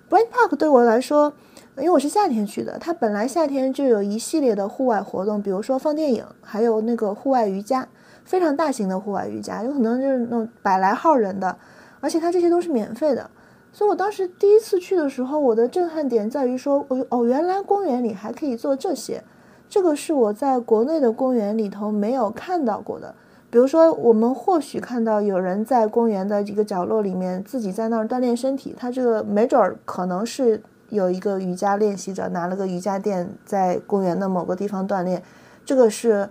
[0.09, 1.33] Bryant Park 对我来说，
[1.79, 7.89] 因为我是夏天去的，它本来夏天就有一系列的户外活动，比如说放电影，还有那个户外瑜伽，
[8.25, 11.57] 非常大型的户外瑜伽，有可能就是那种百来号人的，
[11.99, 13.29] 而且它这些都是免费的。
[13.75, 19.21] 所以，我当时第一次去的时候，我的震撼点在于说，哦哦，原来公园里还可以做这些，
[19.69, 23.13] 这个是我在国内的公园里头没有看到过的。
[23.51, 35.21] 比如说，我们或许看到有人在公园的一个角落里面自己在那儿锻炼身体，他这个没准儿可能是有一个瑜伽练习者拿了个瑜伽垫在公园的某个地方锻炼，
[35.65, 36.31] 这个是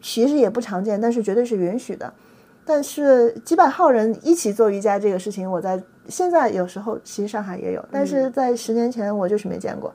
[0.00, 2.12] 其实也不常见，但是绝对是允许的。
[2.64, 9.92] 但是几百号人一起做瑜伽这个事情，我在现在有时候其实上海也有，但是在十年前我就是没见过。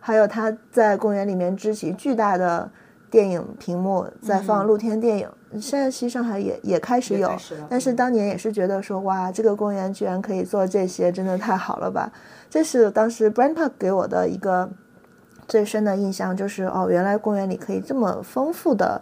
[0.00, 2.68] 还有他在公园里面支起巨大的
[3.08, 5.28] 电影屏幕在放露天电影，
[5.60, 7.30] 现在其实上海也也开始有，
[7.68, 12.10] 但是当年也是觉得说哇，这个公园居然可以做这些，真的太好了吧！
[12.50, 14.68] 这是当时 Brand Park 给我的一个
[15.46, 19.00] 最深的印象，就是哦，原来公园里可以这么丰富的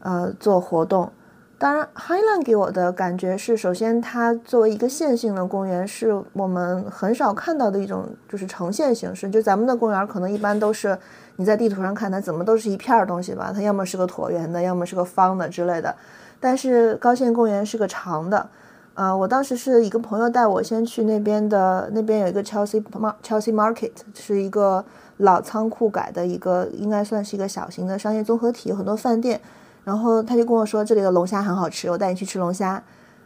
[0.00, 1.12] 呃做活动。
[1.58, 9.28] 当然，Highland 给我的感觉是，首先它作为一个线性的公园，是我们很少看到的一种，就是呈现形式。
[9.28, 10.96] 就咱们的公园可能一般都是
[11.34, 15.92] 你在地图上看它怎么都是一片东西吧，它要么是个椭圆的，要么是个方的之类的。
[16.38, 18.48] 但是高线公园是个长的。
[18.94, 22.80] 呃，我当时是一个朋友带我先去那边的，那边有一个 Chelsea
[23.20, 24.84] Chelsea Market，是一个
[25.16, 29.40] 老仓库改的一个，应该算是一个小型的商业综合体，很多饭店。
[29.88, 32.82] 然后他就跟我说这里的龙虾很好吃，我带你去吃龙虾。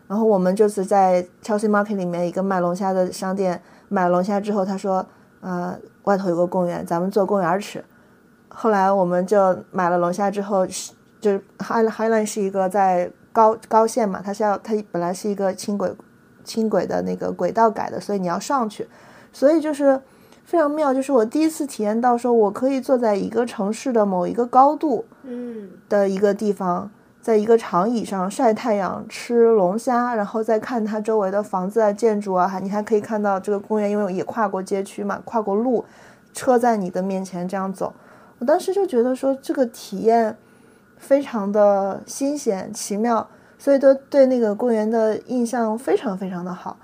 [0.06, 5.04] 然后我们就是在 Chelsea Market 里面一个卖龙虾的商店买龙虾之后，他说，
[5.40, 7.84] 呃，外头有个公园，咱们坐公园吃。
[8.48, 13.10] 后来我们就买了龙虾之后，是就是 High Highland 是一个在。
[13.34, 15.90] 高高线嘛，它是要它本来是一个轻轨，
[16.44, 18.86] 轻轨的那个轨道改的，所以你要上去，
[19.32, 19.98] 所以就是
[20.52, 26.90] 非常妙，就是我第一次体验到说，我可以坐在一个城市的某一个高度，嗯，的一个地方，
[27.22, 35.82] 在一个长椅上晒太阳吃龙虾，然后再看它周围的房子啊、建筑啊，还你还可以看到这个公园，因为也跨过街区嘛，跨过路，
[36.34, 37.94] 车在你的面前这样走，
[38.38, 40.36] 我当时就觉得说这个体验。
[40.98, 43.26] 非常的新鲜奇妙，
[43.58, 46.76] 所以都对那个公园的印象非常非常的好。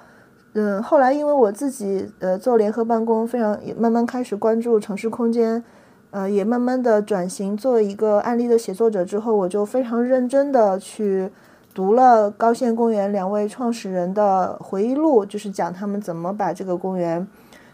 [0.60, 5.62] 嗯，后来因为我自己呃做联合办公，非常也慢慢开始关注城市空间，
[6.10, 11.30] 呃，也慢慢的转型做一个案例的写作者之后，我就非常认真的去
[11.72, 17.24] 读了高线公园两位创始人的回忆录，就是讲他们怎么把这个公园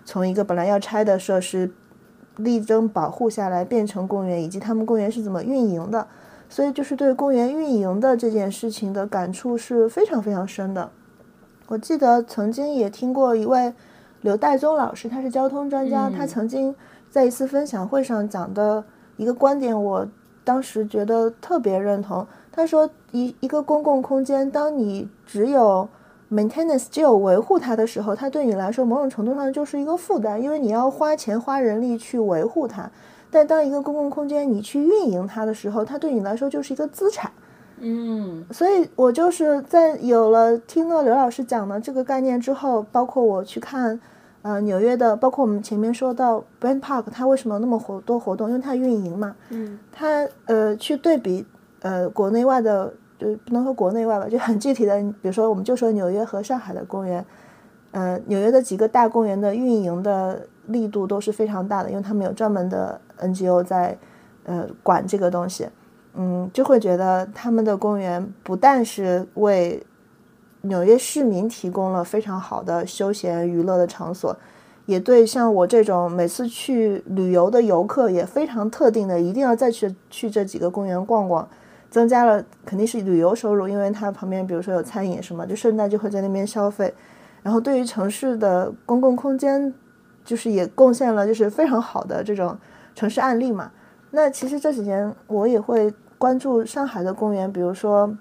[0.04, 1.72] 从一个本来要拆的设施
[2.36, 6.06] 力争保护下来变成公园，以及他们公园是怎么运营的。
[6.50, 10.90] 所以就是对公园运营的这件事情的感触是非常非常深的。
[11.68, 13.72] 我记得曾经也听过一位
[14.20, 16.74] 刘代宗老师，他是交通专家，他曾经
[17.10, 18.84] 在一次分享会上讲的
[19.16, 20.06] 一个观点，我
[20.44, 22.26] 当时觉得特别认同。
[22.52, 25.88] 他说，一一个公共空间，当你只有
[26.30, 32.90] maintenance，只有维护它的时候，它对你来说某种程度上就是一个负担，因为你要花钱花人力去维护它。
[33.30, 37.32] 但当一个公共空间你去运营它的时候，它对你来说就是一个资产。
[37.80, 44.00] 嗯，所以我就是在有了听了刘老师讲的这个概念之后，包括我去看，
[44.42, 48.48] 呃，纽约的，包括我们前面说到 Brand Park，它为什么那么活多活动？
[48.48, 49.34] 因为它运营嘛。
[49.50, 49.78] 嗯。
[49.92, 51.44] 它呃去对比
[51.82, 57.24] 呃国内外的，就不能说国内外吧，就很具体的，比如说我们就说纽约和上海的公园，
[57.92, 63.00] 呃，纽约的几个大公园的运营的力度都是非常大的，因为他们有专门的。
[63.16, 63.96] NGO 在，
[64.42, 65.68] 呃，管这个东西，
[66.14, 69.84] 嗯，就会觉得他们的公园不但是为
[70.62, 74.36] 纽约市民提供了非常好的休闲娱乐的场所，
[74.86, 81.48] 也对像我这种每次去旅游的游客也非常特定的，一定要再去去这几个公园逛逛，
[81.90, 86.94] 增加了肯定是旅游收入，因为它旁边比如说有餐饮什么，就顺带就会在那边消费，
[87.42, 89.74] 然后对于城市的公共空间，
[90.24, 92.56] 就是也贡献了就是非常好的这种。
[92.96, 93.72] 城市案例嘛，
[94.12, 95.92] 那其实这几年我也会
[96.24, 98.16] 关注上海的公园，比如说，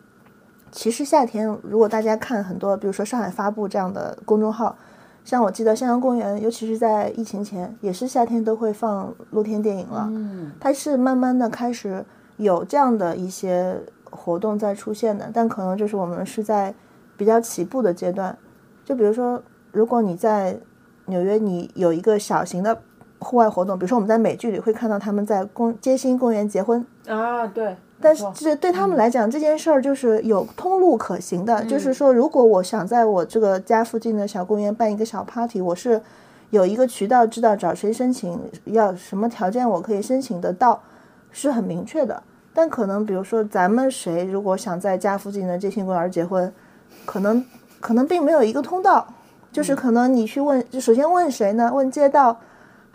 [0.73, 4.75] 其实夏天如果大家看很多，比如说上海发布这样的公众号，
[5.23, 10.09] 像我记得襄阳公园，尤其是在疫情前，也是夏天都会放露天电影了。
[10.11, 12.03] 嗯，它是慢慢的开始
[12.35, 13.79] 有这样的一些
[14.11, 16.75] 活动在出现的，但可能就是我们是在
[17.15, 18.37] 比较起步的阶段。
[18.83, 20.59] 就比如说，如果你在
[21.05, 22.77] 纽约，你有一个小型的。
[23.23, 27.73] 户外活动，比如说我们在美剧里会看到他们在公街心公园结婚啊，对。
[28.03, 36.01] 但是这对他们来讲，这件事儿就是有通路可行的，就是说，如果我想在我这个家附近的小公园办一个小 party，我是
[36.49, 40.81] 有一个渠道知道找谁申请，要什么条件我可以申请得到，
[41.31, 42.21] 是很明确的。
[42.53, 46.53] 但可能比如说咱们谁如果想在家附近的街心公园结婚，
[47.05, 47.43] 可能
[47.79, 49.07] 可能并没有一个通道，
[49.51, 51.71] 就是可能你去问，就首先问谁呢？
[51.73, 52.37] 问街道。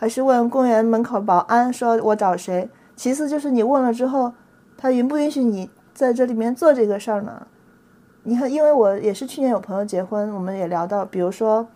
[0.01, 4.33] 还是问公园门口保安说：“我找谁？”其次就是你问了之后，
[4.79, 7.47] 他允不允许你在这里面做这个事儿呢？
[8.23, 11.67] 你看，因为我也是去年有朋友结婚，我们也聊到，比如说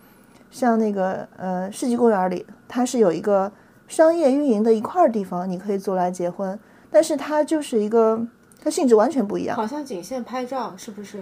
[0.49, 3.51] 像那个呃世纪公园里，它是有一个
[3.87, 6.57] 商业运营的一块地方，你可以租来结婚，
[6.89, 8.25] 但是它就是一个
[8.63, 11.21] 它性质完全不一样，好像仅限拍照，是不是？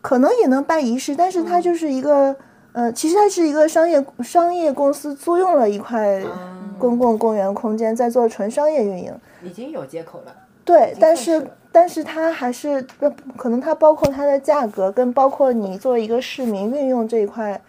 [0.00, 2.36] 可能也能办仪式，但是它就是一个。
[2.72, 6.22] 呃，其实它是一个商业商业公司租用了一块
[6.78, 10.32] 公共公园空间，在做纯商业运营，已经有接口了。
[10.64, 12.80] 对，但是但是它还是
[13.36, 17.60] 可能它包括它的价格，跟包括你作为一个市民运用这一块，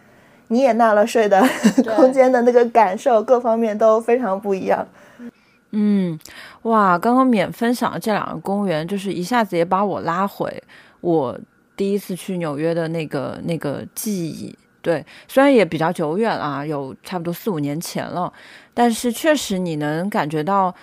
[0.47, 1.41] 你也纳了税的
[1.95, 4.87] 空间的那个感受，各方面都非常不一样。
[5.71, 6.19] 嗯，
[6.63, 10.61] 哇，刚刚免分享的这两个公园，就是一下子也把我拉回。
[10.99, 11.39] 我
[11.77, 14.53] 第一次去纽约的那个那个记忆。
[14.81, 18.33] 对，虽然也比较久远啊，有差不多四五年前了，
[18.73, 20.73] 但是确实你能感觉到，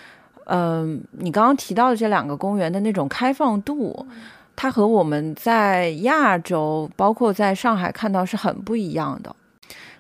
[0.49, 4.07] 嗯，你刚刚提到的这两个公园的那种开放度，
[4.57, 9.35] 它和我们在亚洲，包括在上海看到是很不一样的。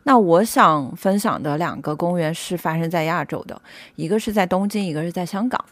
[0.05, 3.61] 那我想分享的两个公园是发生在亚洲的，
[3.97, 5.63] 一个是在东京，一个是在香港。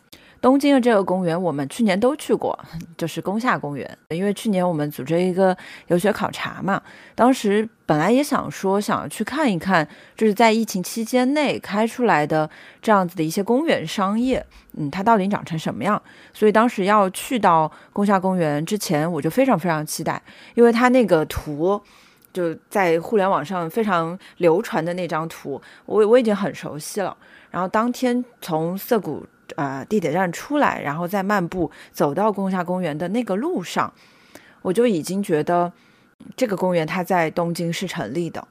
[0.41, 2.59] 东京的这个公园，我们去年都去过，
[2.97, 3.99] 就是宫下公园。
[4.11, 5.57] 因为去年我们组织一个
[5.89, 6.81] 游学考察嘛，
[7.15, 12.49] 当时本来也想说想去看一看，就是在疫情期间内开出来的
[12.81, 14.45] 这样子的一些公园商业，
[14.77, 16.01] 嗯，它到底长成什么样？
[16.33, 20.23] 所以当时要去到宫下公园之前，我就非常非常期待，
[20.55, 21.81] 因为它那个图
[22.33, 27.17] 就在互联网上非常流传的那张图，我我已经很熟悉了。
[27.51, 29.27] 然后当天从涩谷。
[29.55, 33.93] 呃，地铁站出来，然后再漫步走到宫下公园的那个路上，
[34.63, 35.73] 我就已经觉得
[36.37, 38.47] 这个公园它在东京是成立的，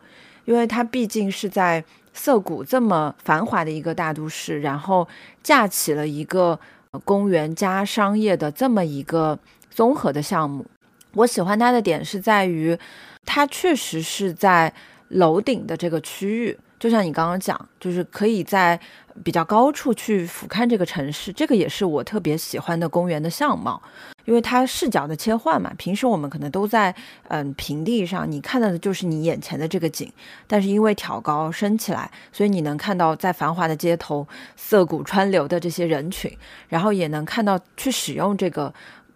[0.45, 5.05] 因为它毕竟是在涩谷这么繁华的一个大都市，然后
[5.43, 6.57] 架起了一个
[7.03, 9.37] 公园加商业的这么一个
[9.69, 10.65] 综合的项目。
[11.13, 12.77] 我喜欢它的点是在于，
[13.25, 14.73] 它确实是在
[15.09, 16.57] 楼顶的这个区域。
[16.85, 18.79] 就像你刚刚讲，就是可以在
[19.23, 23.81] 比较高处去俯瞰这个城市，这个也是我特别喜欢的公园的相貌，
[24.25, 25.73] 因为它视角的切换嘛。
[25.79, 26.93] 平时我们可能都在
[27.29, 30.13] 嗯平地上，你看到的就是你眼前的这个景，
[30.45, 36.31] 但是因为挑高升起来，所以你能看到在繁华的街头涩谷川流的这些人群，
[36.69, 38.71] 然后也能看到去使用这个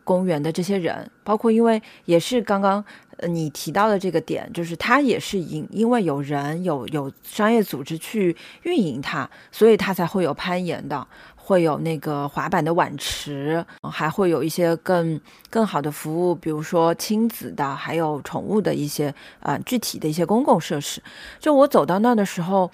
[0.09, 2.83] 公园的这些人，包括因为也是刚刚。
[3.27, 15.19] 你提到的这个点，就是它也是因因为有人有有商业组织去运营它，所以它才会有攀岩的，会有那个滑板的碗池，还会有一些更
[15.49, 21.03] 更好的服务，比如说亲子的，还有宠物的一些呃具体的一些公共设施。
[21.41, 22.71] 就我走到那的时候，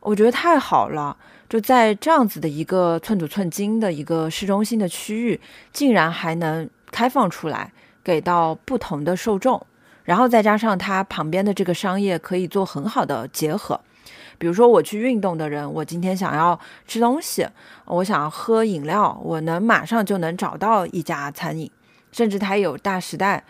[0.00, 1.14] 我觉得太好了，
[1.54, 5.40] 就在这样子的一个寸土寸金的一个市中心的区域，
[5.72, 9.64] 竟然还能开放出来给到不同的受众。
[10.02, 13.80] 然后再加上它旁边的这个商业可以做很好的结合，
[14.36, 17.46] 比如说我去运动的人，我今天想要吃东西，
[17.84, 21.70] 我想要喝饮料，我能马上就能找到一家餐饮，
[22.10, 23.44] 甚至它有大时代，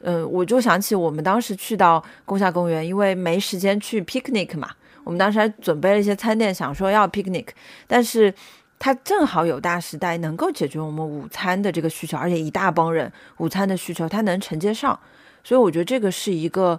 [0.00, 4.70] 嗯，我就想起我们当时去到宫下公园，因为没时间去 picnic 嘛，
[5.04, 7.46] 我们当时还准备了一些餐垫，想说要 picnic，
[7.86, 8.32] 但是
[8.78, 14.98] 它正好有大时代能够解决我们午餐的这个需求，而且一大帮人午餐的需求它能承接上。
[15.42, 16.78] 所以我觉得这个是一个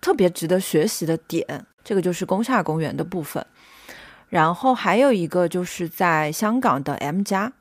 [0.00, 3.44] 特别值得学习的点，这个就是宫下公园的部分。
[4.28, 7.52] 然后还有一个就是在香港的 M 家，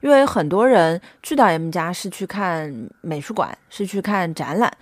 [0.00, 4.72] 因为很多人去到 M 家是去看美术馆，是去看展览，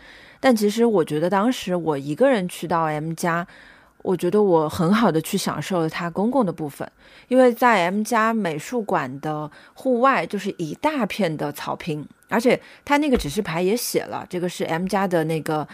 [0.41, 3.47] 但其实我觉得当时我一个人去到 M 家。
[4.09, 6.91] 我觉得我很好的去享受了它公共的部分，
[7.29, 15.69] 因为在 M 家美术馆的户外就是一大片的草坪，而且它那个指示牌也写了，这个是 M 家的那个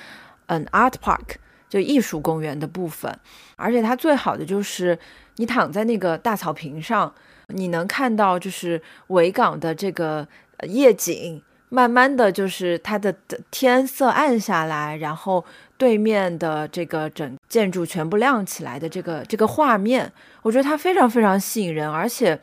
[0.47, 1.37] 嗯 Art Park，
[1.69, 3.17] 就艺术公园的部分。
[3.55, 4.99] 而且它最好的就是
[5.37, 7.15] 你躺在那个大草坪上，
[7.51, 10.27] 你能看到就是维港的这个
[10.67, 13.15] 夜景，慢慢的就是它的
[13.53, 15.45] 天色暗下来，然后。
[15.85, 22.41] 对面的这个整建筑全部亮起来的这个这个画面，我觉得它非常非常吸引人，而且，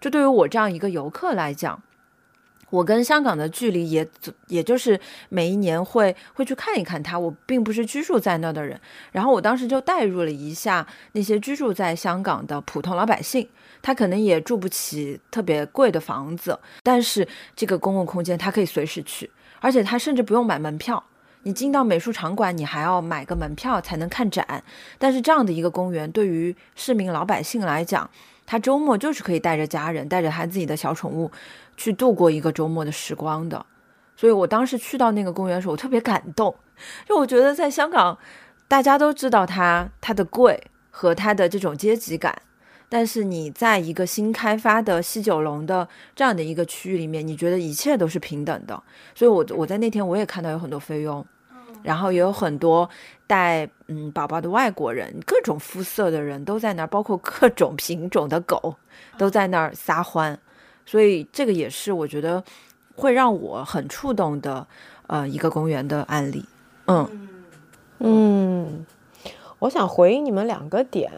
[0.00, 1.82] 这对于我这样一个游客来讲，
[2.70, 4.08] 我跟香港的距离也
[4.46, 4.98] 也就是
[5.28, 8.80] 每一年会会去看一看它，我并不是居住在那的人。
[9.12, 13.46] 然后我当时就代入了一下那些居住在香港的普通老百姓，
[13.82, 21.04] 他可能也住不起特别贵的房子，但是这个公共空间他可以随时去，而且他甚至不用买门票。
[21.48, 24.62] 你进到美术场馆，你还要买个门票才能看展。
[24.98, 28.10] 但是这样的一个公园，对于市民老百姓来讲，
[28.44, 31.30] 他周末就是可以带着家人，带着他自己的小宠物，
[31.74, 33.64] 去度过一个周末的时光的。
[34.14, 36.54] 所以我当时去到那个公园的时候，我特别感动，
[37.08, 38.18] 就我觉得在香港，
[38.68, 42.42] 大家都知道它它的贵和它的这种阶级感。
[42.90, 48.82] 但是你在一个新开发的西九龙的这样的一个区域里面，你觉得一切都是平等的。
[49.14, 51.24] 所以，我我在那天我也看到有很多菲佣，
[51.82, 52.88] 然后也有很多
[53.26, 58.74] 带嗯宝宝的外国人，各种肤色的人都在那儿，包括各种品种的狗
[59.16, 60.38] 都在那儿撒欢。
[60.86, 62.42] 所以，这个也是我觉得
[62.96, 64.66] 会让我很触动的
[65.06, 66.44] 呃一个公园的案例。
[66.86, 67.28] 嗯
[67.98, 68.86] 嗯，
[69.58, 71.12] 我想回应你们两个点。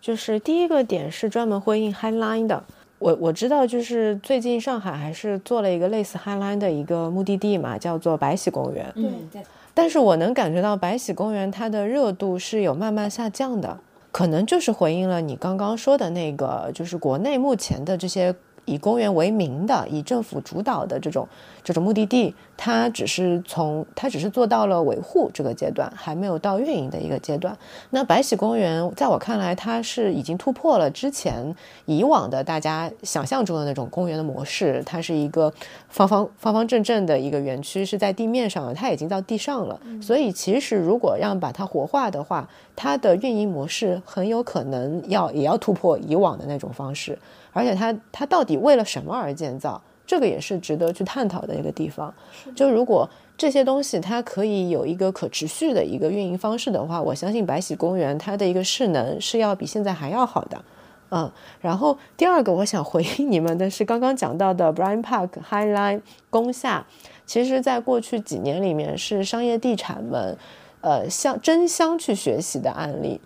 [0.00, 2.64] 就是第一个点是专门回应 Highline 的，
[2.98, 8.90] 我我知道，就是最近上海还是做了一个类似 High Line 的一个目的地嘛，叫做白喜公园。
[8.94, 9.42] 对，
[9.80, 13.78] 但是我能感觉到白喜公园它的热度是有慢慢下降的，
[14.12, 18.34] 可能就是回应了你刚刚说的那个，就是国内目前的这些。
[18.70, 21.26] 以公园为名的、以政府主导的这种
[21.64, 27.56] 这种目的地，它只是从它只是做到了维护这个阶段，还没有到运营的一个阶段。
[27.90, 31.54] 那白喜公园在我看来，它是已经突破了之前
[31.86, 34.80] 以往的大家想象中的那种公园的模式。
[34.86, 35.52] 它是一个
[35.88, 39.80] 方方方方正正的一个园区，是在地面上的，它已经到地上了。
[40.00, 47.18] 所以其实如果让把它活化的话，它的运营模式很有可能要也要突破以往的那种方式。
[47.52, 49.80] 而且它它到底为了什么而建造？
[50.06, 52.12] 这个也是值得去探讨的一个地方。
[52.56, 60.64] 就如果这些东西它可以有一个可持续的一个运营方式的话，我相信白喜公园它的一个势能是要比现在还要好的。
[61.10, 61.30] 嗯，
[61.60, 66.84] 然后第二个我想回应你们的是刚刚讲到的 Brian Park High Line 工厦，
[67.24, 70.36] 其实在过去几年里面是商业地产们
[70.80, 73.20] 呃相争相去学习的案例，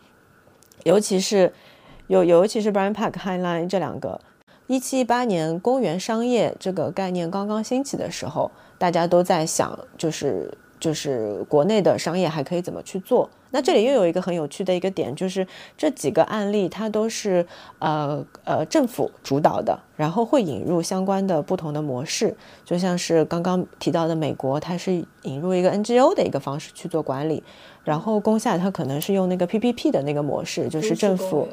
[0.83, 1.51] 尤其是。
[2.07, 4.21] 尤尤其是 Brian Park High Line 这两个，
[4.67, 13.31] 一七一八年公园商业这个概念刚刚兴起的时候，大家都在想，就是就是国内的商业还可以怎么去做。
[13.51, 15.47] 那这里又有一个很有趣的一个点，就是
[15.79, 17.47] 这几个案例它都是
[17.79, 27.45] 呃呃政府主导的，然后会引入相关的不同的模式，就像是刚刚提到的美国，它是引入一个 NGO 的一个方式去做管理，
[27.85, 31.47] 然后工厦它可能是用那个 PPP 的那个模式，就是政府。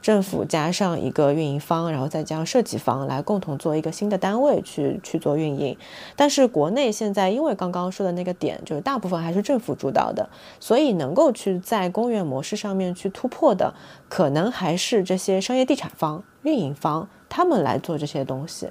[0.00, 5.76] 政府加上一个运营方，然后再加上设计方来共同做一个新的单位去去做运营。
[6.14, 10.30] 但是国内现在因为刚刚说的那个点，就是大部分还是政府主导的，
[10.60, 13.74] 所以能够去在公园模式上面去突破的，
[14.08, 18.68] 可能还是这些商业地产方、运营方他们来做这些东西。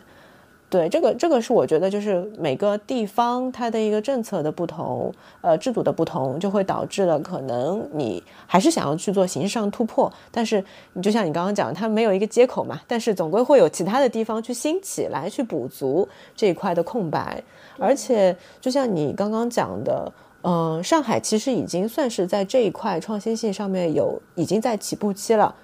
[0.69, 5.09] 对，这个这个是我觉得就是每个地方它的一个政策的不同，
[5.39, 10.61] 呃，制度的不同，就会导致了可能你还是想要去做形式上突破，但是
[10.91, 16.05] 你就像你刚刚讲，它没有一个接口嘛，但是总归会有其他的地方去兴起来去补足
[16.35, 17.41] 这一块的空白，
[17.79, 20.11] 而且就像你刚刚讲的，
[20.41, 25.55] 嗯，上海其实已经算是在这一块创新性上面有已经在起步期了。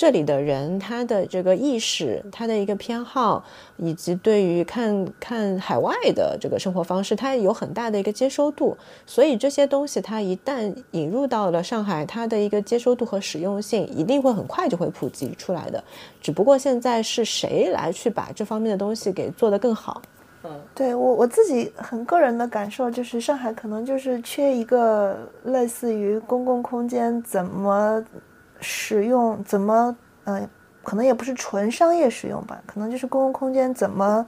[0.00, 3.44] 这里的人，他的这个意识，他的一个偏好，
[3.76, 8.74] 以及对于看看海外的这个生活方式，他有很大的一个接收度。
[9.04, 15.84] 所以这些东西，它一旦引入到了上海，它的一个接收度和实用性一定会很快就会普及出来的。
[16.22, 20.00] 只不过现在是谁来去把这方面的东西给做得更好？
[20.44, 28.02] 嗯，对我我自己很个人的感受就是，上海可能就是缺一个类似于公共空间怎么。
[28.60, 30.48] 使用怎么，呃，
[30.82, 34.26] 可能也不是纯商业使用吧，可能就是公共空间怎么，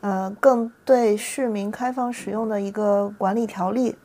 [0.00, 3.96] 呃，更对市民开放使用的一个管理条例。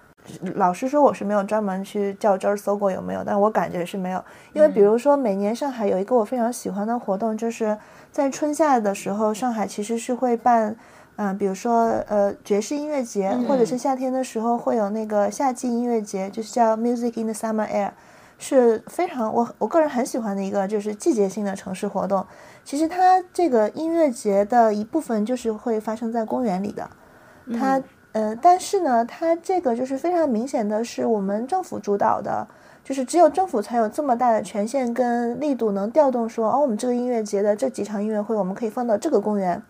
[0.55, 4.23] 老实说，我是没有专门去较真儿搜过有没有，但我感觉是没有。
[4.53, 7.75] 因为比如说，每年上海有一个我非常喜欢的活动，就是
[8.11, 10.75] 在春夏的时候，上海其实是会办，
[11.15, 17.89] 嗯，比如说呃爵士音乐节，或者是夏天的时候会有那个夏季音乐节，就是叫 Music in the Summer Air。
[18.41, 22.25] 是非常我我个人很喜欢的一个就是季节性的城市活动。
[22.65, 26.89] 其实它这个音乐节的一部分就是会发生在公园里的。
[27.57, 27.81] 它
[28.13, 32.45] 呃，但是呢，它这个就是非常明显的是我们政府主导的，
[32.83, 39.61] 就是只有政府才有这么大的权限跟力度能调动说，哦，我们这个音乐节的这几场音乐会我们可以放到这个公园，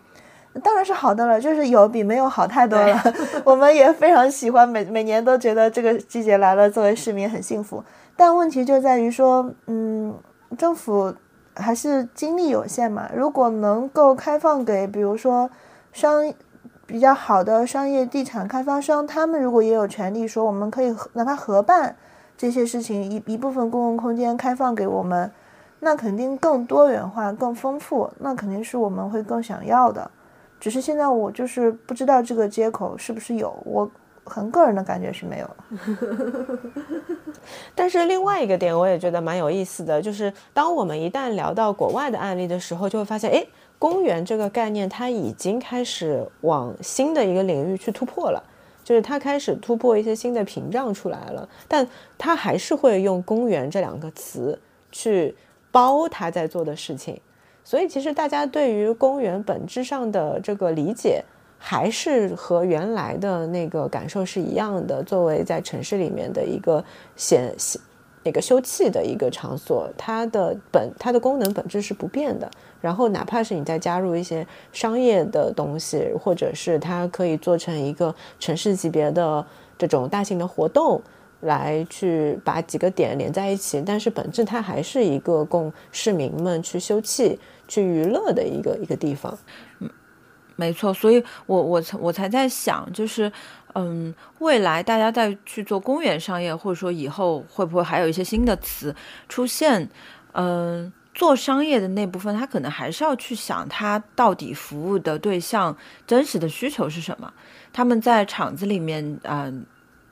[0.62, 3.00] 当然是好的了，就是有比没有好太多了。
[3.44, 7.82] 我们也非常喜欢，每每年都觉得这个季节来了，作为市民很幸福。
[8.16, 10.14] 但问题就在于说，嗯，
[10.56, 11.14] 政府
[11.54, 13.10] 还是精力有限嘛。
[13.14, 15.50] 如果能够开放给，比如说
[15.92, 16.32] 商
[16.86, 21.96] 比较好的商业地产开发商，他们如果也有权利说，我们可以哪怕合办
[22.36, 25.32] 这些事情，一一部分公共空间开放给我们，
[25.80, 30.10] 那肯定更多元化、更丰富，那肯定是我们会更想要的。
[30.60, 33.90] 只是现在我就是不知道这个接口是不是有我。
[34.24, 35.56] 很个人的感觉是没有了，
[37.74, 43.44] 但是另外一个点我也觉得蛮有意思的，就是当我们一旦聊到国外的案例的时候，就会发现，哎，
[43.80, 48.42] 公园这个概念它已经开始往新的一个领域去突破了，
[48.84, 51.84] 就是它开始突破一些新的屏障出来了，但
[52.16, 54.56] 它还是会用公园这两个词
[54.92, 55.34] 去
[55.72, 57.20] 包它在做的事情，
[57.64, 61.24] 所以其实大家对于公园本质上的这个理解。
[61.64, 65.00] 还是和原来的那个感受是一样的。
[65.04, 66.84] 作为在城市里面的一个
[67.14, 67.54] 显
[68.24, 72.50] 那个休憩的一个场所，它的本它的功能本质是不变的。
[72.80, 79.46] 然后哪怕是你再加入一些商业的东西，或者是它可以做成一个城市级别的
[79.78, 81.00] 这种大型的活动，
[81.42, 87.38] 来去把几个点连在一起，但是本质它还是一个供市民们去休憩、
[87.68, 89.38] 去娱乐的一个一个地方。
[90.62, 93.30] 没错，所以我我才我才在想，就是
[93.74, 98.94] 嗯，未来大家再去做公园商业，或者说以后会不会还有一些新的词
[99.28, 99.88] 出现？
[100.34, 100.92] 嗯。
[101.14, 107.30] 做商业的那部分，他可能还是要去想，他到底服务的对象真实的需求是什么？
[107.70, 109.66] 他们在厂子里面，嗯，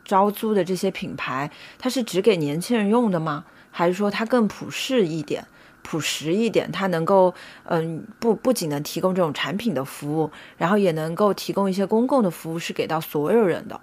[0.05, 3.46] 招租的这些品牌，它是只给年轻人用的吗？
[3.70, 5.42] 还是说它更普适一点、
[5.82, 6.70] 朴实一点？
[6.70, 13.80] 它能够，嗯，不不仅能提供这种产品的服务，然后也能够提供一些公共的服务，是给到所有人的。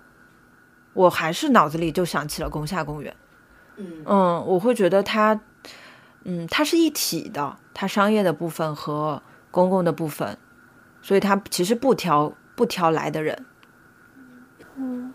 [0.94, 3.16] 我还是脑子里就想起了宫下公园，
[3.78, 5.40] 嗯嗯，我会觉得它。
[6.30, 10.38] 嗯，它是一体的，它商业的部分和公共的部分，
[11.02, 13.46] 所以它其实不挑不挑来的人。
[14.76, 15.14] 嗯，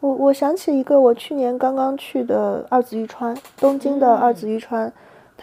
[0.00, 4.90] 我我想起一个我去年刚刚去的二子玉川，东京的二子玉川，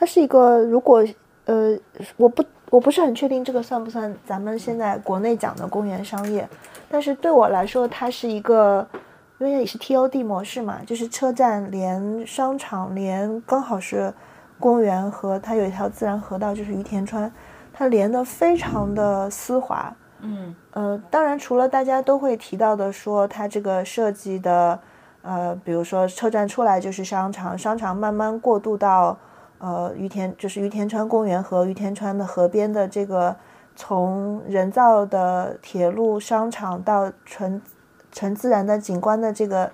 [0.03, 1.01] 它是一个如果
[1.45, 1.73] 呃
[2.17, 6.45] 我不我不是很确定这个算不算咱们现在国内讲的公园商业，
[6.89, 8.85] 但是对我来说它是一个，
[9.37, 14.13] 因为也是 TOD 模式嘛，就是车站连商场连刚好是。
[14.59, 17.29] 公园和它有一条自然河道，就是于田川，
[17.73, 19.93] 它连的非常的丝滑。
[20.21, 24.79] 嗯呃，当然除了大家都会提到的说它这个设计的，
[25.21, 29.17] 呃，比如说车站出来就是商场，商场慢慢过渡到
[29.63, 33.33] 呃于田，就是于田川公园和于田川的河边的这个
[33.77, 37.61] 从人造的铁路商场到纯
[38.11, 39.71] 纯自然的景观的这个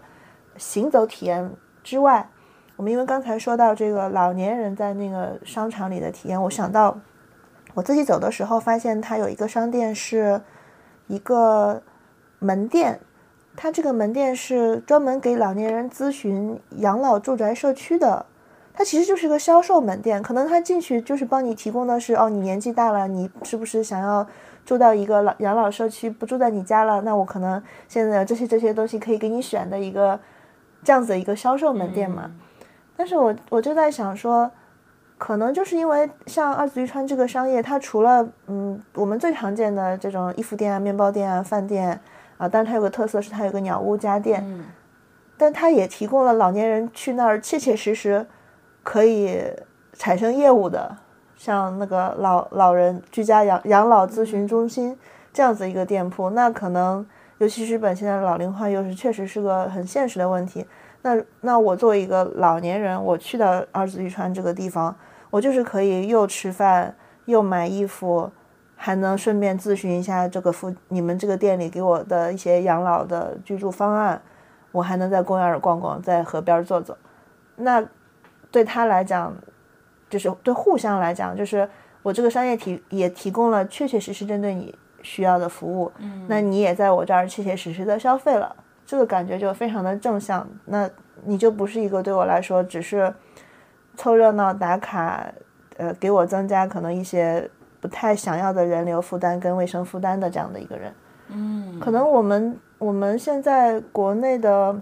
[0.57, 1.51] 行走体验
[1.83, 2.29] 之外。
[2.75, 6.95] 我们因为刚才说到这个老年人在那个商场里的体验，我想到
[7.73, 10.39] 我自己走的时候，发现它有一个商店是
[11.07, 11.81] 一个
[12.37, 12.99] 门店，
[13.55, 18.27] 它这个门店是专门给老年人咨询养老住宅社区的，
[18.79, 24.25] 它其实就是个销售门店，可能他进去就是帮你提供的是哦，你年纪大了，你是不是想要
[24.65, 30.17] 住到一个老养老社区，不住在你家了，那我可能现在这些这些东西可以给你选的一个
[30.81, 32.31] 这样子的一个销售门店嘛。
[32.95, 34.49] 但是我我就在想说，
[35.17, 41.99] 可能就是因为像二子玉川这个商业，它除了嗯我们最常见的这种衣服店啊、面包店啊、饭店
[42.37, 44.63] 啊，但是它有个特色是它有个鸟屋家电，
[45.37, 48.25] 但它也提供了老年人去那儿切切实实
[48.89, 49.39] 可以
[49.93, 50.97] 产生业务的，
[51.37, 54.97] 像那个老老人居家养养老咨询中心
[55.31, 57.05] 这样子一个店铺，那可能
[57.37, 60.65] 尤其是日本现在老龄化又是确实是个很现实的问题。
[61.03, 64.95] 那那我作为一个老年人，我去到二子玉川这个地方，
[65.29, 68.31] 我就是可以又吃饭又买衣服，
[68.75, 74.19] 还能顺便咨询一下这个附你们这个店里给我的一些养老的居住方案，
[74.71, 76.97] 我还能在公园逛逛，在河边坐坐。
[77.55, 77.85] 那
[78.51, 79.35] 对他来讲，
[80.09, 81.67] 就是对互相来讲，就是
[82.01, 88.55] 我这个商业提也提供了确确实实针对你需要的服务，嗯，那你也在我这儿切切实实的消费了。
[88.85, 90.89] 这个感觉就非常的正向，那
[91.25, 93.13] 你就不是一个对我来说只是
[93.95, 95.23] 凑热闹打卡，
[95.77, 97.47] 呃，给我增加可能一些
[97.79, 100.91] 不太想要的人流负担跟卫生负担的这样的一个人。
[101.27, 104.75] 嗯，可能我们我们现在国内的，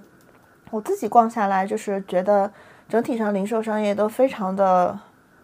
[0.72, 2.50] 我自己逛下来就是觉得
[2.88, 5.00] 整体上零售商业都非常的。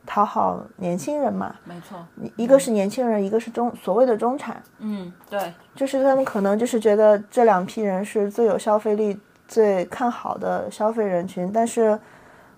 [0.06, 1.98] 讨好年轻人嘛，没错，
[2.36, 9.18] 一个是年轻人，一个是中所谓的中产，嗯，对，就是他们可能就是觉得这两批人是最有消费力、
[9.48, 11.98] 最看好的消费人群，但是，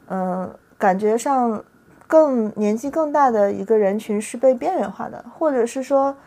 [0.07, 1.63] 嗯，感觉上
[2.07, 6.17] 更年纪更大的一个人群是被边缘化的，或者是说，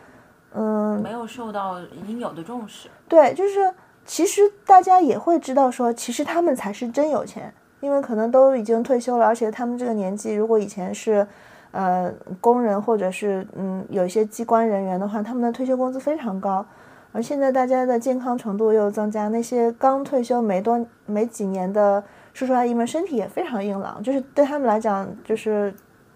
[0.54, 2.88] 嗯，没有受到应有的重视。
[3.08, 3.74] 对，就是
[4.06, 7.52] 其实大家也会知道说，其实他们才是真有钱。
[7.80, 11.26] 因为可能都已经退休了，而且他们这个年纪，如果以前是，
[11.70, 16.64] 呃，工人或者是嗯有一些机关人员的话，他们的退休工资非常高，
[17.12, 22.02] 而现在大家的健康程度又增加，那些刚退休没多没几年的
[22.32, 25.72] 叔叔阿姨们身体也非常硬朗，就是对他们来讲，就是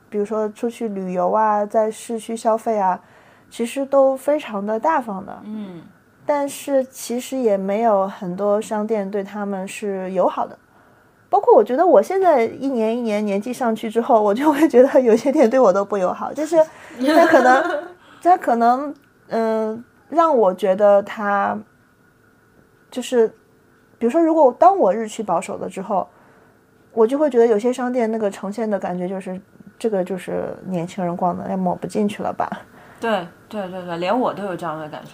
[0.09, 3.01] 比如说出去旅游啊，在市区消费啊，
[3.51, 5.83] 其实都非常的大方的，嗯，
[6.25, 10.59] 但是其实也没有很多商店对他们是友好的。
[11.33, 16.57] 包括我觉得我现在一年一年年纪上去之后，我就会觉得有些店对我都不友好，就是
[17.17, 17.85] 他可能
[18.23, 18.95] 他可能
[19.29, 21.59] 嗯让我觉得他
[22.91, 23.27] 就是
[23.99, 26.07] 比如说，如果当我日趋保守了之后，
[26.93, 29.41] 我就会觉得有些商店那个呈现的感觉就是
[29.79, 32.47] 这个就是年轻人逛的，要抹不进去了吧？
[33.01, 35.13] 对对对对，连我都有这样的感觉。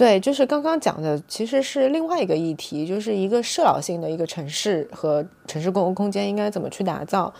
[0.00, 7.30] 对，就是刚刚讲的，其实是另外一个议题，就是一个社老性的一个城市和城市公共空间应该怎么去打造。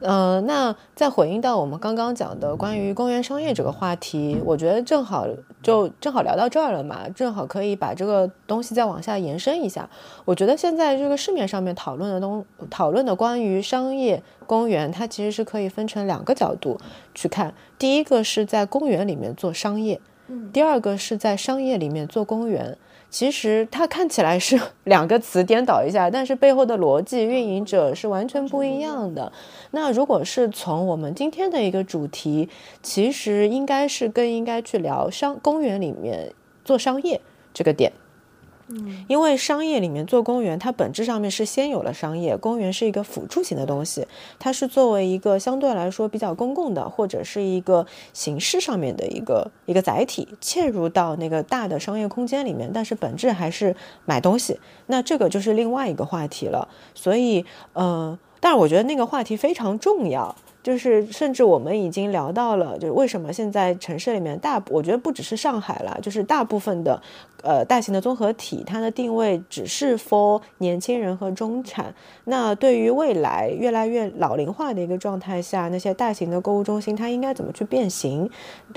[0.00, 5.26] 嗯，那再回应到我们刚刚讲的关于公园商业这个话题，我觉得正好
[5.62, 9.86] 就正好聊到这儿了嘛，正好可以把这个东西再往下延伸一下。
[10.24, 16.80] 我觉得现在这个市面上面讨论的东讨论的关于商业公园，它其实是可以分成两个角度
[17.14, 17.52] 去看。
[17.78, 20.00] 第一个是在公园里面做商业。
[20.52, 22.76] 第二个是在商业里面做公园，
[23.10, 29.32] 其实它看起来是 两个词颠倒一下，但是背后的逻辑、运营者是完全不一样的。
[29.70, 32.48] 那如果是从我们今天的一个主题，
[32.82, 36.32] 其实应该是更应该去聊商公园里面
[36.64, 37.20] 做商业
[37.54, 37.92] 这个点。
[38.68, 44.06] 嗯，因为商业里面做公园，它本质上面是先有了商业，公园是一个辅助型的东西，
[44.38, 56.68] 它是作为一个相对来说比较公共的或者是一个形式上面的一个一个载体，嵌入到那个大的商业空间里面，但是本质还是买东西，那这个就是另外一个话题了。
[56.94, 60.34] 所以，呃，但是我觉得那个话题非常重要。
[60.66, 67.00] 就是，甚至我们已经聊到了，就是为什么现在城市里面大，我觉得不只是上海了，就是大部分的，
[67.44, 71.94] 呃，大型的综合体，它的定位只是 for 年轻人和中产。
[72.24, 78.28] 那对于未来越来越老龄化的一个状态下，那些大型的购物中心它应该怎么去变形？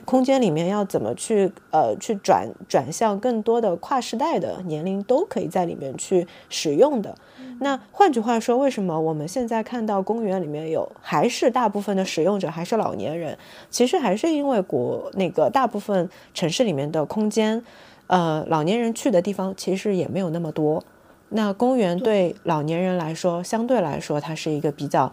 [0.06, 7.16] 空间里面要怎么去，呃，去转转向更多的跨时代的年龄都可以在里面去使用的。
[7.62, 13.38] 那换句话说，为什么我们现在看到公园里面有还是大部分的使用者还是老年人？
[13.70, 17.62] 其实还是因为国那个大部分城市里面的空间，
[18.08, 20.84] 呃，老年人去的地方其实也没有那么多。
[21.30, 25.12] 那公园对老年人来说，相对来说它是一个比较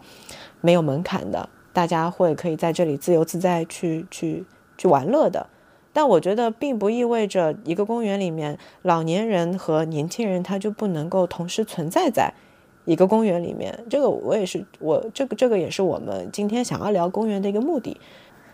[0.61, 4.45] 没有门槛的，大家会可以在这里自由自在去去
[4.77, 5.47] 去玩乐的。
[5.97, 12.31] 但我觉得并不意味着一个公园里面老年人和年轻人他就不能够同时存在在
[12.85, 13.83] 一个公园里面。
[13.89, 17.99] 这个我也是，我这个这个也是我们今天想要聊公园的一个目的。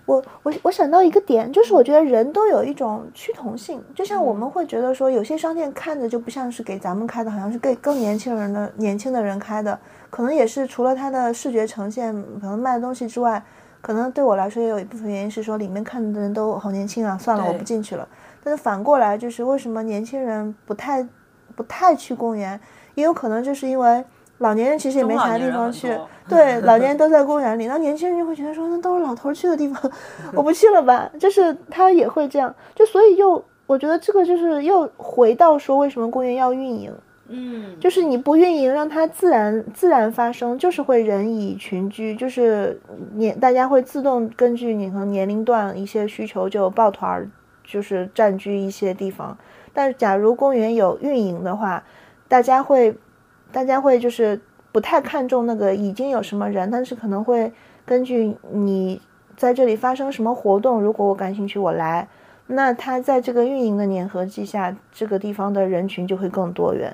[0.05, 9.77] 我我我想到一个点，就是我觉得人都有一种趋同性，就像我们会觉得说有些商店看着就不像是给咱们开的，好像是给更年轻人的年轻的人开的，
[10.09, 13.43] 可能也是除了它的视觉呈现，可能卖的东西之外。
[13.83, 18.07] 可能对我来说也有一部分原因是说里面看的人都好年轻啊，算了，我不进去了。
[18.41, 21.05] 但是反过来就是为什么年轻人不太
[21.53, 22.57] 不太去公园，
[22.95, 24.01] 也有可能就是因为
[24.37, 29.91] 老年人其实也没啥地方去，对， 老年人都在公园里，那年轻人就会觉得说那都是老头去的地方，
[30.33, 36.89] 我不去了吧，就是他也会这样，就所以又我觉得这个就是又回到说为什么公园要运营。
[37.35, 42.79] 嗯，就是你不运营，让它自然自然发生，就是会人以群居，就是
[43.15, 47.27] 年大家会自动根据你和年龄段一些需求就抱团儿，
[47.63, 49.35] 就是占据一些地方。
[49.73, 51.83] 但是假如公园有运营的话，
[52.27, 52.95] 大家会
[53.51, 54.39] 大家会就是
[54.71, 57.51] 不太看重那个已经有什么人，但是可能会
[57.83, 59.01] 根据你
[59.35, 62.07] 在这里发生什么活动，如果我感兴趣，我来，
[62.45, 66.93] 那它在这个运营的粘合剂下，这个地方的人群就会更多元。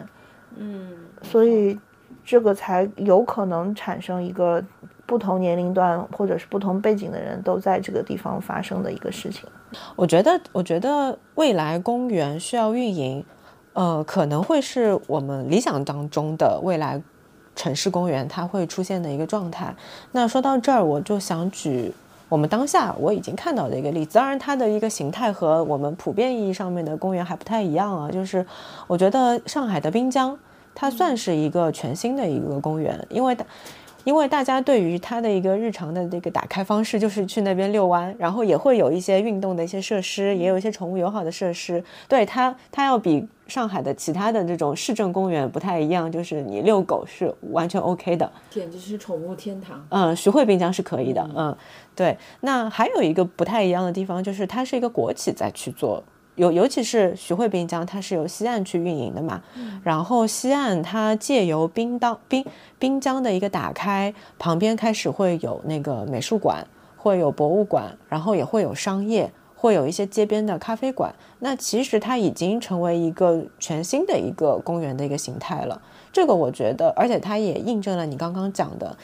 [0.57, 0.91] 嗯，
[1.21, 1.77] 所以
[2.25, 4.63] 这个才有可能产生一个
[5.05, 9.47] 不同年龄段或者是不同背景的人都在这个地方发生的一个事情。
[9.95, 13.23] 我觉得，我觉得未来公园需要运营，
[13.73, 17.01] 呃，可能会是我们理想当中的未来
[17.55, 19.75] 城市公园它会出现的一个状态。
[20.11, 21.93] 那说到这儿，我就想举
[22.29, 28.45] 我们当下我已经看到的一个例子，当然它的一个形态和我们普遍意义上面的公园还不太一样啊，就是
[28.87, 30.37] 我觉得上海的滨江。
[30.75, 33.35] 它算是一个全新的一个公园，因为，
[34.03, 41.83] 因为大家对于它的一个日常的这个打开方式，就是去那边遛弯，然后也会有一些运动的一些设施，也有一些宠物友好的设施。
[42.07, 49.85] 对它，它要比上海的其他的这种市政公园不太一样，就是你遛狗是完全 OK 的，简直是宠物天堂。
[49.89, 51.29] 嗯，徐汇滨江是可以的。
[51.35, 51.55] 嗯，
[51.95, 52.17] 对。
[52.41, 56.03] 那还有一个不太一样的地方，就是它是一个国企在去做。
[56.39, 59.43] 尤尤其是徐汇滨江，它是由西岸去运营的嘛，
[59.83, 62.45] 然后西岸它借由滨当滨
[62.79, 66.65] 滨江的一个打开，旁边开始会有那个美术馆，
[66.95, 71.13] 会有博物馆，然后也会有商业，会有一些街边的咖啡馆。
[71.39, 75.81] 那其实它已经成为一个全新的一个公园的一个形态了。
[76.13, 78.95] 这个我觉得，而且它也印证了你刚刚讲的。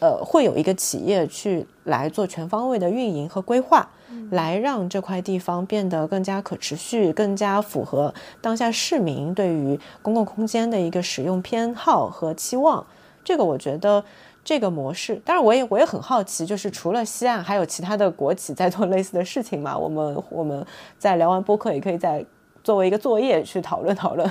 [0.00, 3.88] 呃，会有一个企业去来做全方位的运营和规划，
[4.30, 12.86] 来让这块地方变得更加可持续，更加符合当下市民对于公共空间的一个使用偏好和期望。
[13.24, 14.02] 这个我觉得，
[14.42, 15.20] 这个模式。
[15.24, 19.76] 当然，我也我也很好奇，就是除了西岸，还有其他的国企在做类似的事情吗？
[19.76, 20.64] 我们我们
[20.98, 22.24] 在聊完播客，也可以再
[22.64, 24.30] 作为一个作业去讨论讨论。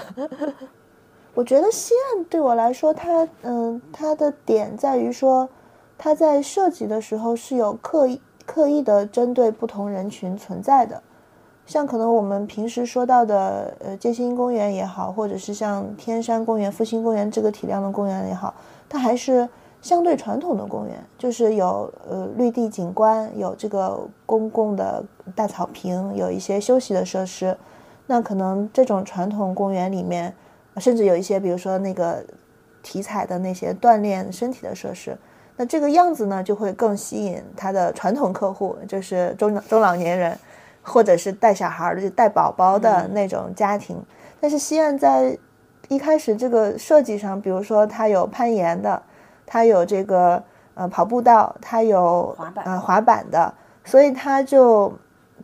[1.36, 5.48] 我觉得西岸对我来说，它嗯，它的点在于说，
[5.96, 11.04] 它在设计的时候是有刻意刻意的针对不同人群存在的。
[11.68, 18.56] 像可能我们平时说到的，呃，街心公园也好，或者是像天山公园、复兴公园这个体量的公园也好，
[18.90, 19.48] 它还是
[19.82, 25.04] 相对传统的公园，就是有呃绿地景观，有这个公共的
[25.36, 27.56] 大草坪，有一些休息的设施。
[28.08, 30.34] 那可能这种传统公园里面。
[30.80, 32.24] 甚至有一些，比如说那个
[32.84, 35.18] 体彩的那些锻炼身体的设施，
[35.58, 40.38] 那这个样子呢，就会更吸引他的传统客户，就是中中老年人，
[40.82, 44.02] 或者是带小孩的、就带宝宝的那种家庭。
[44.40, 45.38] 但是西岸在
[45.90, 49.02] 一开始这个设计上，比如说它有攀岩的，
[49.46, 50.42] 它有这个
[50.76, 53.54] 呃跑步道，它有滑板呃滑板的，
[53.84, 54.94] 所以它就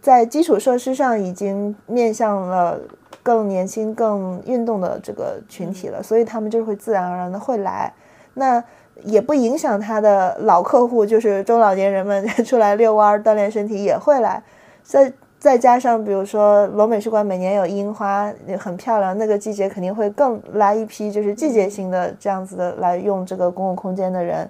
[0.01, 2.80] 在基础设施上已经面向了。
[3.22, 7.93] 更年轻、更运动的这个群体了，所以他们就会自然而然的会来，
[8.34, 8.61] 那
[9.02, 14.41] 也不影响他的老客户，就是中老年人们出来遛弯、锻炼身体也会来。
[14.84, 24.50] 再再加上，比如说罗美术馆每年有樱花，也很漂亮，那个季节肯定会更来一批，就是季节性的这样子的来用这个公共空间的人，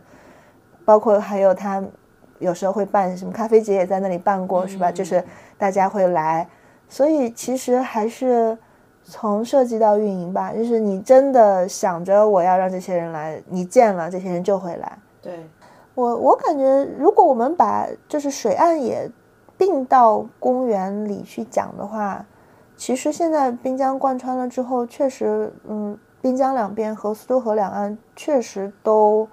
[0.85, 1.83] 包括还有他
[2.37, 4.91] 有时候会办什么咖啡节，也在那里办过，是吧？
[4.91, 5.23] 就是
[5.57, 6.47] 大家会来。
[6.89, 8.55] 所以其实还是
[9.05, 14.97] 从设计到运营吧，就是你真的想着我要让这些人来，你见了这些人就会来。
[15.21, 15.45] 对
[15.93, 19.09] 我，我感觉如果我们把就是水岸也
[19.57, 22.25] 并到公园里去讲的话，
[22.77, 29.27] 其实现在滨江贯穿了之后，确实，嗯，滨江两边和苏州河两岸确实都，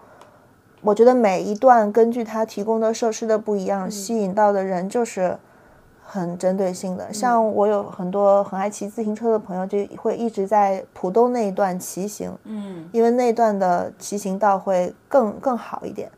[0.82, 5.38] 我觉得每一段根据它提供的设施的不一样，吸引到的人就是。
[6.12, 16.10] 很针对性的，像我有很多很爱骑自行车的朋友，就会一直在浦东那一段骑行，嗯，因为那段的骑行道会更更好一点。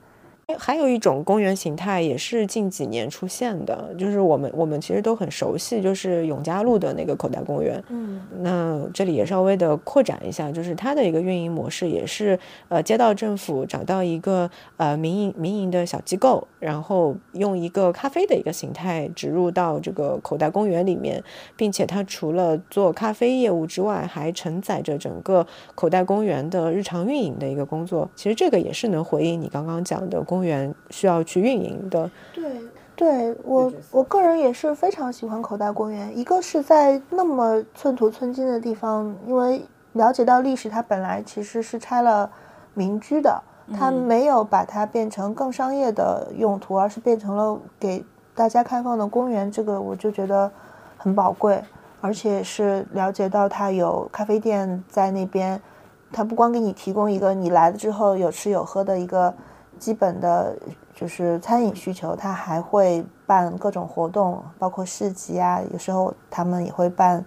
[0.59, 7.83] 还有一种公园形态也是近几年出现的，就是我们我们其实都很熟悉，就是永嘉路的那个口袋公园。
[7.89, 12.39] 嗯，那这里也稍微的扩展一下，就是它的一个运营模式也是，
[12.69, 21.25] 呃，街道政府找到一个呃民营民营的小机构，然后用一个咖啡的一个形态植入到这个口袋公园里面，
[21.57, 28.11] 并且它除了做咖啡业务之外，还承载着整个口袋公园的日常运营的一个工作。
[28.15, 30.42] 其实这个也是能回应你刚刚讲的公。
[30.43, 32.61] 公园需要去运营的，对，
[32.97, 36.19] 对我我个人也是非常喜欢口袋公园。
[36.19, 42.29] 一个是在那么寸土寸金的地方，因为了解到历史，它本来其实是拆了
[42.75, 43.41] 民居的，
[43.79, 49.49] 它没有把它变成更商业的用途，而是变成了给大家开放的公园。
[49.49, 50.51] 这个我就觉得
[50.97, 51.63] 很宝贵，
[52.01, 55.63] 而且是了解到它有咖啡店在那边，
[56.11, 59.33] 它不光给你提供一个你来了之后有吃有喝的一个。
[59.79, 60.57] 基本的
[60.95, 67.25] 就是餐饮需求，他还会办各种活动，包括市集啊，有时候他们也会办，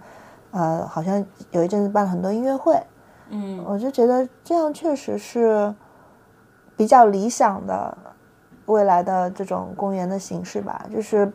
[0.50, 2.80] 呃，好像有一阵子办了很多音乐会，
[3.28, 5.74] 嗯，我就觉得这样确实是
[6.76, 7.96] 比较理想的
[8.66, 11.30] 未来的这种公园的形式吧，就是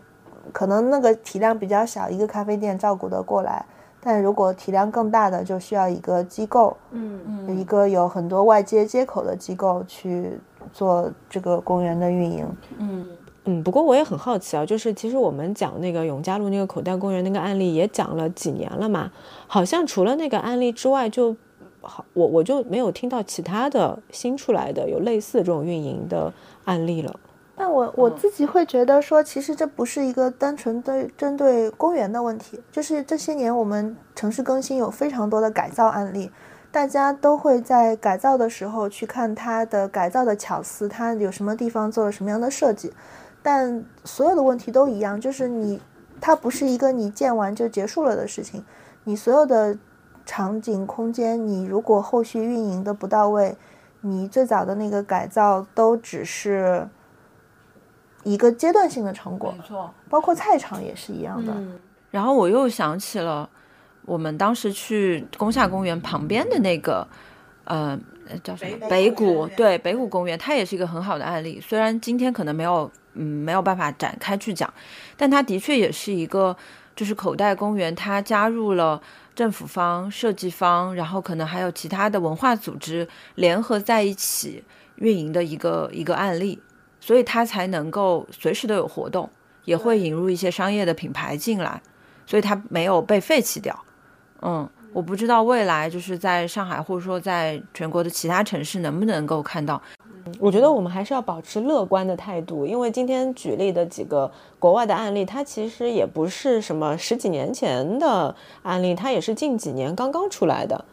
[0.51, 3.65] 可能那个体量比较小，一个咖啡店照顾得过来。
[4.03, 10.39] 但如果体量更大的，就需要一个机构，嗯嗯，一个有很多外接接口的机构去
[10.73, 12.47] 做这个公园的运营。
[12.79, 13.05] 嗯
[13.45, 13.63] 嗯。
[13.63, 19.11] 不过我也很好奇啊，就是其实我们讲那个永嘉路那个口袋公园那个案例也讲了几年了嘛，
[19.45, 21.35] 好像除了那个案例之外，就
[21.81, 26.33] 好我我就没有听到其他的新出来的有类似这种运营的
[26.65, 27.19] 案例了。
[27.61, 36.31] 但我我自己会觉得说，其实这不是一个单纯对针对公园的问题，就是这些年我们城市更新有非常多的改造案例，
[36.71, 42.91] 大家都会在改造的时候去看它的改造的巧思，它有什么地方做了什么样的设计，
[43.43, 45.79] 但所有的问题都一样，就是你
[46.19, 48.65] 它不是一个你建完就结束了的事情，
[49.03, 49.77] 你所有的
[50.25, 53.55] 场景空间，你如果后续运营的不到位，
[54.01, 56.87] 你最早的那个改造都只是。
[58.23, 61.53] 一个阶段性的成果，没错，包括菜场也是一样的。
[62.09, 63.49] 然后我又想起了
[64.05, 67.07] 我们当时去宫下公园旁边的那个，
[67.63, 67.99] 呃，
[68.43, 69.47] 叫什么北谷？
[69.55, 71.59] 对，北谷公园，它也是一个很好的案例。
[71.59, 74.71] 虽然今天可能没有，嗯，没有办法展开去讲，
[75.17, 76.55] 但它的确也是一个，
[76.95, 79.01] 就是口袋公园，它加入了
[79.33, 84.63] 政府方、设计方，然后可能还有其他的文化组织联合在一起。
[84.97, 86.61] 运营的一个一个案例，
[87.01, 89.29] 所以它才能够随时都有活动，
[89.65, 91.81] 也会引入一些商业的品牌进来，
[92.25, 93.77] 所以它没有被废弃掉。
[94.41, 99.81] 嗯，我不知道未来就是在上海或者说在全国的其他城市能不能够看到。
[100.39, 110.85] 我觉得我们还是要保持乐观的态度，因为今天举例的几个国外的案例，它其实也不是什么十几年前的案例，它也是近几年刚刚出来的，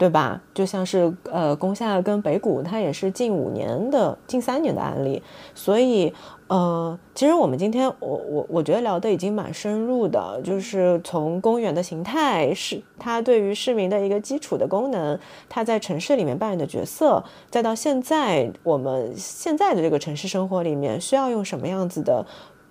[0.00, 0.40] 对吧？
[0.52, 5.22] 就像是呃，工厦跟北谷，它也是近五年的、近三年的案例，
[5.54, 6.12] 所以。
[6.48, 15.16] 呃，其实我们今天我我我觉得聊的已经蛮深入的，就是从公园的形态是它对于市民的一个基础的功能，
[15.48, 22.26] 它在城市里面扮演的角色，再到现在我们现在的这个城市生活里面需要用什么样子的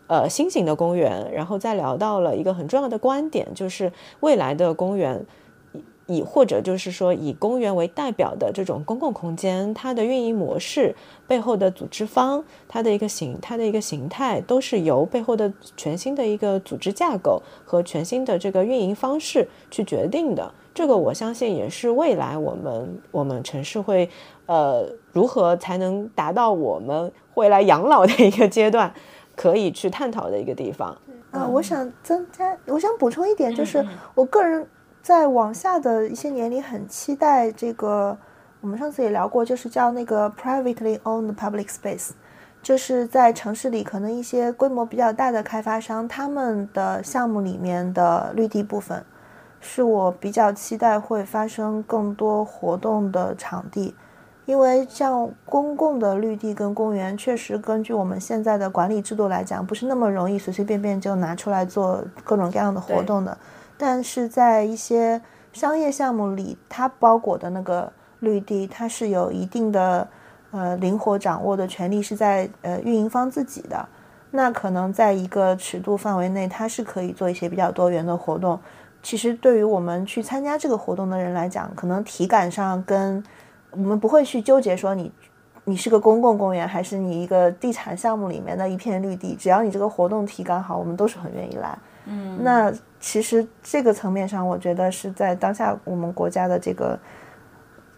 [0.08, 5.26] 呃新型的公园，然后再聊到了一个很重要的观点，就是未来的公园。
[6.10, 10.96] 以或者就是说以公园为代表的这种公共空间，它的运营模式
[11.28, 20.52] 背后的组织方，它的一个形，它的一个形态，都是由背后的全新的一个组织架构和全新的这个运营方式去决定的。
[20.74, 24.10] 这个我相信也是未来我们我们城市会
[24.48, 28.92] 呃如何才能达到我们未来养老的一个阶段，
[29.36, 30.98] 可以去探讨的一个地方。
[31.30, 33.86] 啊，我想增加，我想补充一点，就是
[34.16, 34.68] 我个人。
[35.02, 38.18] 在往下的一些年里，很期待这个。
[38.62, 42.10] 我们上次也聊过，就是叫那个 privately owned public space，
[42.62, 49.02] 就是在城市里可能一些规模比较大的开发商他们的项目里面的绿地部分，
[49.62, 53.96] 是我比较期待会发生更多活动的场地。
[54.46, 63.38] 因为像公共的绿地跟公园，确实根据我们现在的管理制度来讲，不是那么容易随随便便就拿出来做各种各样的活动的。
[63.80, 65.22] 但是在一些
[65.54, 70.06] 商业项目里，它包裹的那个绿地，它是有一定的
[70.52, 73.88] 呃灵活掌握的权利，是在呃运营方自己的。
[74.32, 78.60] 那可能在一个尺度范围内，它是可以做一些比较多元的活动。
[79.02, 83.24] 其实对于我们去参加这个活动的人来讲，可能体感上跟
[83.72, 85.10] 我们不会去纠结说你
[85.64, 91.78] 你是个公共公园，还是你一个地产项目里面的一片绿地，只要你这个活动体感好，我们都是很愿意来。
[92.10, 97.00] 嗯，那其实这个层面上，我觉得是在当下我们国家的这个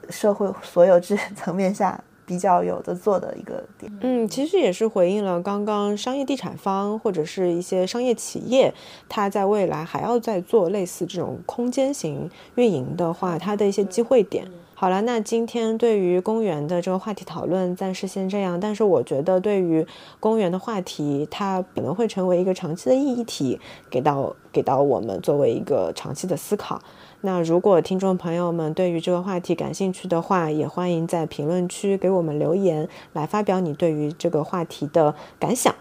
[0.09, 3.91] 社会所有制层面下比较有的做的一个点。
[4.01, 8.73] 嗯，其实也是回应了刚刚商业地产方或者是一些商业企业，
[9.09, 14.45] 它在未来还要再做类似这种空间型运营的话，它的一些机会点。
[14.81, 18.59] 好了，那今天对于公园的这个话题讨论暂时先这样。
[18.59, 19.85] 但是我觉得对于
[20.19, 23.61] 公园的话题，它可能会成为一个长期的议题，
[23.91, 26.81] 给到给到我们作为一个长期的思考。
[27.21, 35.75] 那如果听众朋友们对于这个话题感兴趣的话，也欢迎在评论区给我们留言，来发表你对于这个话题的感想。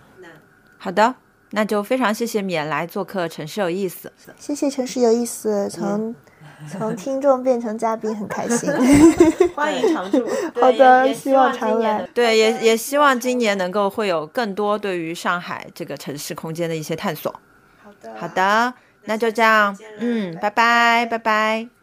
[0.77, 1.15] 好的，
[1.53, 6.15] 那就非常谢谢免来做客《城市有意思》，谢谢《城市有意思》从。
[6.71, 8.71] 从听众变成嘉宾很开心，
[9.57, 10.29] 欢迎常驻。
[10.61, 12.07] 好的，希望常来。
[12.13, 17.35] 对，也也希望今年能够会有更多对于上海这个城市空间的一些探索。
[17.83, 21.80] 好的，好的，那就这样，嗯，拜拜，拜拜。